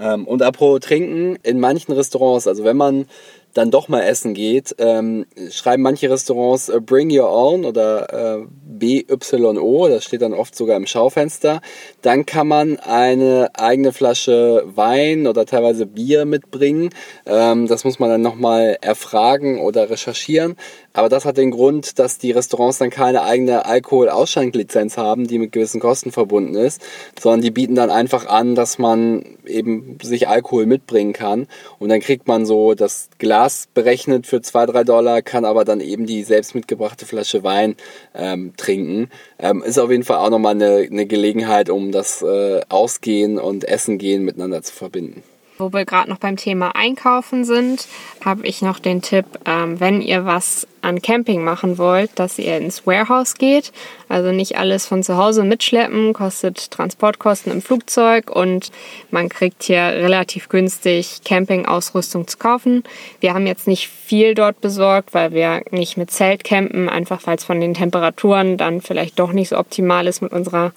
Ähm, 0.00 0.26
und 0.26 0.42
apropos 0.42 0.80
Trinken, 0.80 1.36
in 1.42 1.60
manchen 1.60 1.92
Restaurants, 1.92 2.46
also 2.46 2.64
wenn 2.64 2.76
man 2.76 3.06
dann 3.54 3.70
doch 3.70 3.88
mal 3.88 4.00
essen 4.00 4.34
geht, 4.34 4.74
ähm, 4.78 5.26
schreiben 5.50 5.82
manche 5.82 6.10
Restaurants 6.10 6.68
äh, 6.68 6.80
Bring 6.80 7.10
Your 7.10 7.30
Own 7.30 7.64
oder 7.64 8.38
äh, 8.40 8.46
BYO, 8.64 9.88
das 9.88 10.04
steht 10.04 10.22
dann 10.22 10.32
oft 10.32 10.56
sogar 10.56 10.76
im 10.76 10.86
Schaufenster. 10.86 11.60
Dann 12.00 12.24
kann 12.24 12.48
man 12.48 12.78
eine 12.78 13.50
eigene 13.54 13.92
Flasche 13.92 14.64
Wein 14.74 15.26
oder 15.26 15.44
teilweise 15.44 15.84
Bier 15.86 16.24
mitbringen. 16.24 16.90
Ähm, 17.26 17.66
das 17.66 17.84
muss 17.84 17.98
man 17.98 18.08
dann 18.08 18.22
nochmal 18.22 18.78
erfragen 18.80 19.60
oder 19.60 19.90
recherchieren. 19.90 20.56
Aber 20.92 21.08
das 21.08 21.24
hat 21.24 21.36
den 21.36 21.50
Grund, 21.50 21.98
dass 21.98 22.18
die 22.18 22.32
Restaurants 22.32 22.78
dann 22.78 22.90
keine 22.90 23.22
eigene 23.22 23.64
Alkoholausschenklizenz 23.64 24.96
haben, 24.96 25.26
die 25.26 25.38
mit 25.38 25.52
gewissen 25.52 25.80
Kosten 25.80 26.12
verbunden 26.12 26.54
ist, 26.54 26.82
sondern 27.18 27.40
die 27.40 27.50
bieten 27.50 27.74
dann 27.74 27.90
einfach 27.90 28.26
an, 28.26 28.54
dass 28.54 28.78
man 28.78 29.24
eben 29.46 29.98
sich 30.02 30.28
Alkohol 30.28 30.66
mitbringen 30.66 31.12
kann. 31.12 31.46
Und 31.78 31.88
dann 31.88 32.00
kriegt 32.00 32.28
man 32.28 32.44
so 32.44 32.74
das 32.74 33.08
Glas 33.18 33.68
berechnet 33.72 34.26
für 34.26 34.42
zwei 34.42 34.66
drei 34.66 34.84
Dollar, 34.84 35.22
kann 35.22 35.44
aber 35.44 35.64
dann 35.64 35.80
eben 35.80 36.06
die 36.06 36.22
selbst 36.24 36.54
mitgebrachte 36.54 37.06
Flasche 37.06 37.42
Wein 37.42 37.76
ähm, 38.14 38.52
trinken. 38.56 39.08
Ähm, 39.38 39.62
ist 39.62 39.78
auf 39.78 39.90
jeden 39.90 40.04
Fall 40.04 40.18
auch 40.18 40.30
nochmal 40.30 40.54
eine, 40.54 40.88
eine 40.90 41.06
Gelegenheit, 41.06 41.70
um 41.70 41.92
das 41.92 42.22
äh, 42.22 42.60
Ausgehen 42.68 43.38
und 43.38 43.64
Essen 43.64 43.98
gehen 43.98 44.24
miteinander 44.24 44.62
zu 44.62 44.72
verbinden. 44.72 45.22
Wo 45.58 45.72
wir 45.72 45.84
gerade 45.84 46.10
noch 46.10 46.18
beim 46.18 46.36
Thema 46.36 46.74
Einkaufen 46.74 47.44
sind, 47.44 47.86
habe 48.24 48.46
ich 48.46 48.62
noch 48.62 48.78
den 48.78 49.02
Tipp, 49.02 49.26
ähm, 49.46 49.80
wenn 49.80 50.00
ihr 50.00 50.24
was 50.24 50.66
an 50.82 51.00
Camping 51.00 51.42
machen 51.42 51.78
wollt, 51.78 52.10
dass 52.16 52.38
ihr 52.38 52.56
ins 52.58 52.86
Warehouse 52.86 53.34
geht. 53.34 53.72
Also 54.08 54.30
nicht 54.32 54.58
alles 54.58 54.86
von 54.86 55.02
zu 55.02 55.16
Hause 55.16 55.44
mitschleppen, 55.44 56.12
kostet 56.12 56.70
Transportkosten 56.70 57.52
im 57.52 57.62
Flugzeug 57.62 58.30
und 58.30 58.70
man 59.10 59.28
kriegt 59.28 59.62
hier 59.62 59.82
relativ 59.82 60.48
günstig 60.48 61.22
Campingausrüstung 61.24 62.28
zu 62.28 62.36
kaufen. 62.36 62.84
Wir 63.20 63.32
haben 63.32 63.46
jetzt 63.46 63.66
nicht 63.66 63.88
viel 63.88 64.34
dort 64.34 64.60
besorgt, 64.60 65.14
weil 65.14 65.32
wir 65.32 65.62
nicht 65.70 65.96
mit 65.96 66.10
Zelt 66.10 66.44
campen, 66.44 66.88
einfach 66.88 67.26
weil 67.26 67.36
es 67.36 67.44
von 67.44 67.60
den 67.60 67.74
Temperaturen 67.74 68.56
dann 68.56 68.80
vielleicht 68.80 69.18
doch 69.18 69.32
nicht 69.32 69.48
so 69.48 69.58
optimal 69.58 70.06
ist 70.06 70.20
mit 70.20 70.32
unserer 70.32 70.72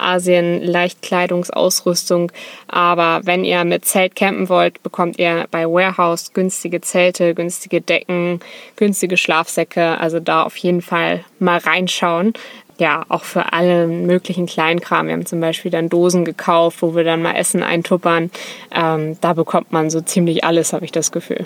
Asien 0.00 0.62
Leichtkleidungsausrüstung. 0.62 2.32
Aber 2.68 3.20
wenn 3.24 3.44
ihr 3.44 3.64
mit 3.64 3.84
Zelt 3.84 4.16
campen 4.16 4.48
wollt, 4.48 4.82
bekommt 4.82 5.18
ihr 5.18 5.46
bei 5.50 5.66
Warehouse 5.66 6.32
günstige 6.32 6.80
Zelte, 6.80 7.34
günstige 7.34 7.80
Decken, 7.80 8.40
günstige 8.76 9.16
Schlafsäcke. 9.50 9.98
Also 9.98 10.20
da 10.20 10.42
auf 10.44 10.56
jeden 10.56 10.82
Fall 10.82 11.24
mal 11.38 11.58
reinschauen. 11.58 12.32
Ja, 12.78 13.04
auch 13.08 13.24
für 13.24 13.52
alle 13.52 13.86
möglichen 13.86 14.46
Kleinkram. 14.46 15.06
Wir 15.06 15.12
haben 15.12 15.26
zum 15.26 15.40
Beispiel 15.40 15.70
dann 15.70 15.90
Dosen 15.90 16.24
gekauft, 16.24 16.80
wo 16.80 16.94
wir 16.94 17.04
dann 17.04 17.20
mal 17.20 17.34
Essen 17.34 17.62
eintuppern. 17.62 18.30
Ähm, 18.74 19.18
da 19.20 19.34
bekommt 19.34 19.70
man 19.70 19.90
so 19.90 20.00
ziemlich 20.00 20.44
alles, 20.44 20.72
habe 20.72 20.86
ich 20.86 20.92
das 20.92 21.12
Gefühl. 21.12 21.44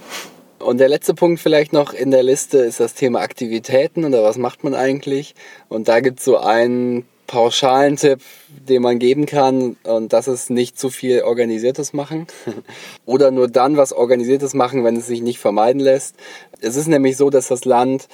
Und 0.60 0.78
der 0.78 0.88
letzte 0.88 1.12
Punkt 1.12 1.40
vielleicht 1.40 1.72
noch 1.72 1.92
in 1.92 2.12
der 2.12 2.22
Liste 2.22 2.58
ist 2.58 2.78
das 2.78 2.94
Thema 2.94 3.20
Aktivitäten 3.20 4.04
oder 4.04 4.22
was 4.22 4.38
macht 4.38 4.62
man 4.62 4.74
eigentlich? 4.74 5.34
Und 5.68 5.88
da 5.88 5.98
gibt 5.98 6.20
es 6.20 6.24
so 6.24 6.38
einen 6.38 7.04
pauschalen 7.26 7.96
Tipp, 7.96 8.20
den 8.48 8.82
man 8.82 8.98
geben 8.98 9.26
kann, 9.26 9.76
und 9.84 10.12
das 10.12 10.28
ist 10.28 10.50
nicht 10.50 10.78
zu 10.78 10.90
viel 10.90 11.22
Organisiertes 11.22 11.92
machen. 11.92 12.26
Oder 13.06 13.30
nur 13.30 13.48
dann 13.48 13.76
was 13.76 13.92
Organisiertes 13.92 14.54
machen, 14.54 14.84
wenn 14.84 14.96
es 14.96 15.06
sich 15.06 15.22
nicht 15.22 15.38
vermeiden 15.38 15.80
lässt. 15.80 16.16
Es 16.60 16.76
ist 16.76 16.86
nämlich 16.86 17.16
so, 17.16 17.30
dass 17.30 17.48
das 17.48 17.64
Land 17.64 18.08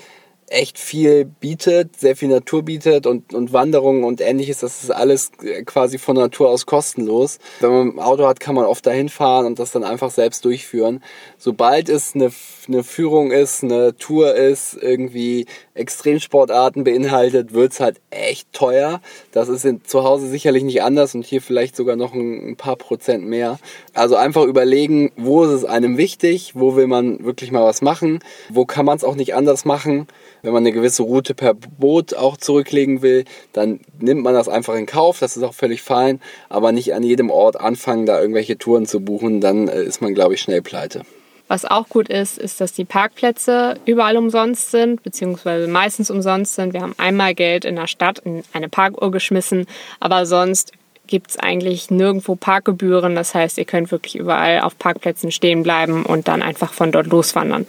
echt 0.51 0.79
viel 0.81 1.25
bietet, 1.25 1.97
sehr 1.97 2.17
viel 2.17 2.29
Natur 2.29 2.65
bietet 2.65 3.07
und, 3.07 3.33
und 3.33 3.53
Wanderungen 3.53 4.03
und 4.03 4.21
ähnliches. 4.21 4.59
Das 4.59 4.83
ist 4.83 4.91
alles 4.91 5.31
quasi 5.65 5.97
von 5.97 6.17
Natur 6.17 6.51
aus 6.51 6.67
kostenlos. 6.67 7.39
Wenn 7.61 7.71
man 7.71 7.89
ein 7.91 7.99
Auto 8.01 8.27
hat, 8.27 8.41
kann 8.41 8.57
man 8.57 8.65
oft 8.65 8.85
dahin 8.85 9.09
fahren 9.09 9.47
und 9.47 9.61
das 9.61 9.71
dann 9.71 9.85
einfach 9.85 10.11
selbst 10.11 10.45
durchführen. 10.45 11.03
Sobald 11.39 11.89
es 11.89 12.17
eine, 12.17 12.33
eine 12.67 12.83
Führung 12.83 13.31
ist, 13.31 13.63
eine 13.63 13.97
Tour 13.97 14.35
ist, 14.35 14.77
irgendwie 14.81 15.47
Extremsportarten 15.75 16.83
beinhaltet, 16.83 17.55
wird's 17.55 17.79
halt 17.79 18.01
echt 18.11 18.53
teuer. 18.53 19.01
Das 19.31 19.49
ist 19.49 19.65
in, 19.65 19.85
zu 19.85 20.03
Hause 20.03 20.29
sicherlich 20.29 20.65
nicht 20.65 20.83
anders 20.83 21.15
und 21.15 21.25
hier 21.25 21.43
vielleicht 21.43 21.77
sogar 21.77 21.95
noch 21.95 22.13
ein, 22.13 22.51
ein 22.51 22.57
paar 22.57 22.77
Prozent 22.77 23.25
mehr. 23.25 23.61
Also 23.95 24.17
einfach 24.17 24.43
überlegen, 24.43 25.13
wo 25.17 25.45
ist 25.45 25.51
es 25.51 25.65
einem 25.65 25.97
wichtig, 25.97 26.53
wo 26.57 26.75
will 26.75 26.89
man 26.89 27.25
wirklich 27.25 27.53
mal 27.53 27.65
was 27.65 27.83
machen, 27.83 28.19
wo 28.49 28.65
kann 28.65 28.85
man 28.85 28.97
es 28.97 29.05
auch 29.05 29.15
nicht 29.15 29.35
anders 29.37 29.65
machen. 29.65 30.09
Wenn 30.43 30.53
man 30.53 30.63
eine 30.63 30.73
gewisse 30.73 31.03
Route 31.03 31.35
per 31.35 31.55
Boot 31.55 32.15
auch 32.15 32.37
zurücklegen 32.37 33.03
will, 33.03 33.25
dann 33.53 33.81
nimmt 33.99 34.23
man 34.23 34.35
das 34.35 34.49
einfach 34.49 34.75
in 34.75 34.87
Kauf. 34.87 35.19
Das 35.19 35.37
ist 35.37 35.43
auch 35.43 35.55
völlig 35.55 35.83
fein. 35.83 36.21
Aber 36.49 36.73
nicht 36.73 36.95
an 36.95 37.03
jedem 37.03 37.31
Ort 37.31 37.61
anfangen, 37.61 38.07
da 38.07 38.21
irgendwelche 38.21 38.59
Touren 38.59 38.87
zu 38.87 39.01
buchen. 39.01 39.41
Dann 39.41 39.69
äh, 39.69 39.83
ist 39.83 40.01
man, 40.01 40.15
glaube 40.15 40.35
ich, 40.35 40.41
schnell 40.41 40.63
pleite. 40.63 41.03
Was 41.51 41.65
auch 41.65 41.89
gut 41.89 42.09
ist, 42.09 42.39
ist, 42.39 42.61
dass 42.61 42.73
die 42.73 42.85
Parkplätze 42.85 43.75
überall 43.85 44.17
umsonst 44.17 44.71
sind, 44.71 45.03
beziehungsweise 45.03 45.67
meistens 45.67 46.09
umsonst 46.09 46.55
sind. 46.55 46.75
Wir 46.75 46.81
haben 46.81 46.95
einmal 46.97 47.35
Geld 47.35 47.65
in 47.65 47.75
der 47.75 47.89
Stadt 47.89 48.21
in 48.21 48.45
eine 48.53 48.69
Parkuhr 48.69 49.11
geschmissen, 49.11 49.67
aber 49.99 50.27
sonst 50.27 50.71
gibt 51.11 51.31
es 51.31 51.39
eigentlich 51.39 51.91
nirgendwo 51.91 52.37
Parkgebühren. 52.37 53.15
Das 53.15 53.35
heißt, 53.35 53.59
ihr 53.59 53.67
könnt 53.67 53.91
wirklich 53.91 54.17
überall 54.17 54.61
auf 54.61 54.79
Parkplätzen 54.79 55.31
stehen 55.31 55.63
bleiben 55.63 56.07
und 56.07 56.29
dann 56.29 56.41
einfach 56.41 56.73
von 56.73 56.93
dort 56.93 57.09
loswandern. 57.09 57.67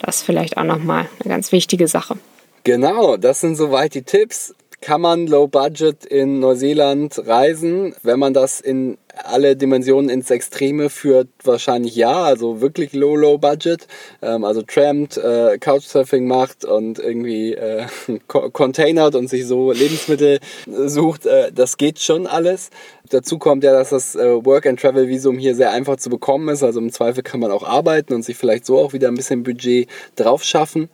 Das 0.00 0.16
ist 0.16 0.22
vielleicht 0.24 0.58
auch 0.58 0.64
nochmal 0.64 1.08
eine 1.20 1.32
ganz 1.32 1.52
wichtige 1.52 1.88
Sache. 1.88 2.18
Genau, 2.64 3.16
das 3.16 3.40
sind 3.40 3.56
soweit 3.56 3.94
die 3.94 4.02
Tipps. 4.02 4.54
Kann 4.80 5.02
man 5.02 5.26
low 5.26 5.46
budget 5.46 6.06
in 6.06 6.40
Neuseeland 6.40 7.26
reisen? 7.26 7.94
Wenn 8.02 8.18
man 8.18 8.32
das 8.32 8.60
in 8.60 8.96
alle 9.24 9.56
Dimensionen 9.56 10.08
ins 10.08 10.30
Extreme 10.30 10.88
führt, 10.88 11.28
wahrscheinlich 11.44 11.96
ja. 11.96 12.22
Also 12.22 12.62
wirklich 12.62 12.92
low, 12.92 13.14
low 13.14 13.36
budget. 13.36 13.86
Ähm, 14.22 14.44
also 14.44 14.62
trampt, 14.62 15.18
äh, 15.18 15.58
Couchsurfing 15.58 16.26
macht 16.26 16.64
und 16.64 16.98
irgendwie 16.98 17.54
äh, 17.54 17.86
containert 18.26 19.14
und 19.14 19.28
sich 19.28 19.46
so 19.46 19.72
Lebensmittel 19.72 20.40
sucht. 20.66 21.26
Äh, 21.26 21.52
das 21.52 21.76
geht 21.76 22.00
schon 22.00 22.26
alles. 22.26 22.70
Dazu 23.10 23.38
kommt 23.38 23.64
ja, 23.64 23.72
dass 23.72 23.90
das 23.90 24.14
äh, 24.14 24.44
Work-and-Travel-Visum 24.44 25.38
hier 25.38 25.54
sehr 25.54 25.72
einfach 25.72 25.96
zu 25.96 26.10
bekommen 26.10 26.48
ist. 26.48 26.62
Also 26.62 26.80
im 26.80 26.92
Zweifel 26.92 27.22
kann 27.22 27.40
man 27.40 27.50
auch 27.50 27.64
arbeiten 27.64 28.14
und 28.14 28.24
sich 28.24 28.36
vielleicht 28.36 28.64
so 28.64 28.78
auch 28.78 28.92
wieder 28.92 29.08
ein 29.08 29.14
bisschen 29.14 29.42
Budget 29.42 29.88
drauf 30.16 30.44
schaffen 30.44 30.88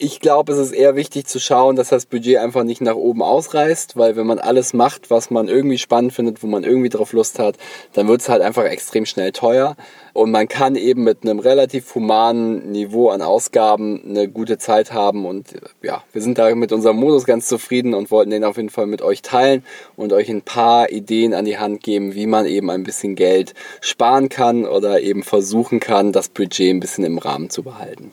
ich 0.00 0.20
glaube, 0.20 0.52
es 0.52 0.58
ist 0.60 0.70
eher 0.70 0.94
wichtig 0.94 1.26
zu 1.26 1.40
schauen, 1.40 1.74
dass 1.74 1.88
das 1.88 2.06
Budget 2.06 2.36
einfach 2.36 2.62
nicht 2.62 2.80
nach 2.80 2.94
oben 2.94 3.20
ausreißt, 3.20 3.96
weil 3.96 4.14
wenn 4.14 4.28
man 4.28 4.38
alles 4.38 4.72
macht, 4.72 5.10
was 5.10 5.30
man 5.30 5.48
irgendwie 5.48 5.76
spannend 5.76 6.12
findet, 6.12 6.40
wo 6.40 6.46
man 6.46 6.62
irgendwie 6.62 6.88
drauf 6.88 7.12
Lust 7.12 7.40
hat, 7.40 7.56
dann 7.94 8.06
wird 8.06 8.20
es 8.20 8.28
halt 8.28 8.40
einfach 8.40 8.62
extrem 8.62 9.06
schnell 9.06 9.32
teuer. 9.32 9.76
Und 10.12 10.30
man 10.30 10.46
kann 10.46 10.76
eben 10.76 11.02
mit 11.02 11.24
einem 11.24 11.40
relativ 11.40 11.96
humanen 11.96 12.70
Niveau 12.70 13.08
an 13.08 13.22
Ausgaben 13.22 14.00
eine 14.08 14.28
gute 14.28 14.58
Zeit 14.58 14.92
haben. 14.92 15.26
Und 15.26 15.48
ja, 15.82 16.04
wir 16.12 16.22
sind 16.22 16.38
da 16.38 16.54
mit 16.54 16.70
unserem 16.70 16.96
Modus 16.96 17.24
ganz 17.24 17.48
zufrieden 17.48 17.92
und 17.92 18.12
wollten 18.12 18.30
den 18.30 18.44
auf 18.44 18.56
jeden 18.56 18.70
Fall 18.70 18.86
mit 18.86 19.02
euch 19.02 19.22
teilen 19.22 19.64
und 19.96 20.12
euch 20.12 20.28
ein 20.28 20.42
paar 20.42 20.92
Ideen 20.92 21.34
an 21.34 21.44
die 21.44 21.58
Hand 21.58 21.82
geben, 21.82 22.14
wie 22.14 22.26
man 22.26 22.46
eben 22.46 22.70
ein 22.70 22.84
bisschen 22.84 23.16
Geld 23.16 23.54
sparen 23.80 24.28
kann 24.28 24.64
oder 24.64 25.00
eben 25.00 25.24
versuchen 25.24 25.80
kann, 25.80 26.12
das 26.12 26.28
Budget 26.28 26.70
ein 26.70 26.80
bisschen 26.80 27.04
im 27.04 27.18
Rahmen 27.18 27.50
zu 27.50 27.64
behalten. 27.64 28.12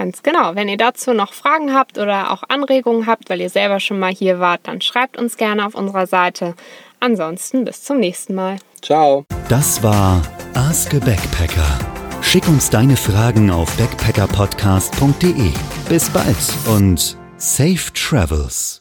Ganz 0.00 0.22
genau. 0.22 0.54
Wenn 0.54 0.70
ihr 0.70 0.78
dazu 0.78 1.12
noch 1.12 1.34
Fragen 1.34 1.74
habt 1.74 1.98
oder 1.98 2.30
auch 2.30 2.42
Anregungen 2.48 3.06
habt, 3.06 3.28
weil 3.28 3.38
ihr 3.42 3.50
selber 3.50 3.80
schon 3.80 3.98
mal 3.98 4.10
hier 4.10 4.40
wart, 4.40 4.62
dann 4.62 4.80
schreibt 4.80 5.18
uns 5.18 5.36
gerne 5.36 5.66
auf 5.66 5.74
unserer 5.74 6.06
Seite. 6.06 6.54
Ansonsten 7.00 7.66
bis 7.66 7.84
zum 7.84 7.98
nächsten 7.98 8.34
Mal. 8.34 8.56
Ciao. 8.80 9.26
Das 9.50 9.82
war 9.82 10.22
Ask 10.54 10.94
a 10.94 11.00
Backpacker. 11.00 11.78
Schick 12.22 12.48
uns 12.48 12.70
deine 12.70 12.96
Fragen 12.96 13.50
auf 13.50 13.76
backpackerpodcast.de. 13.76 15.50
Bis 15.90 16.08
bald 16.08 16.36
und 16.74 17.18
safe 17.36 17.92
travels. 17.92 18.80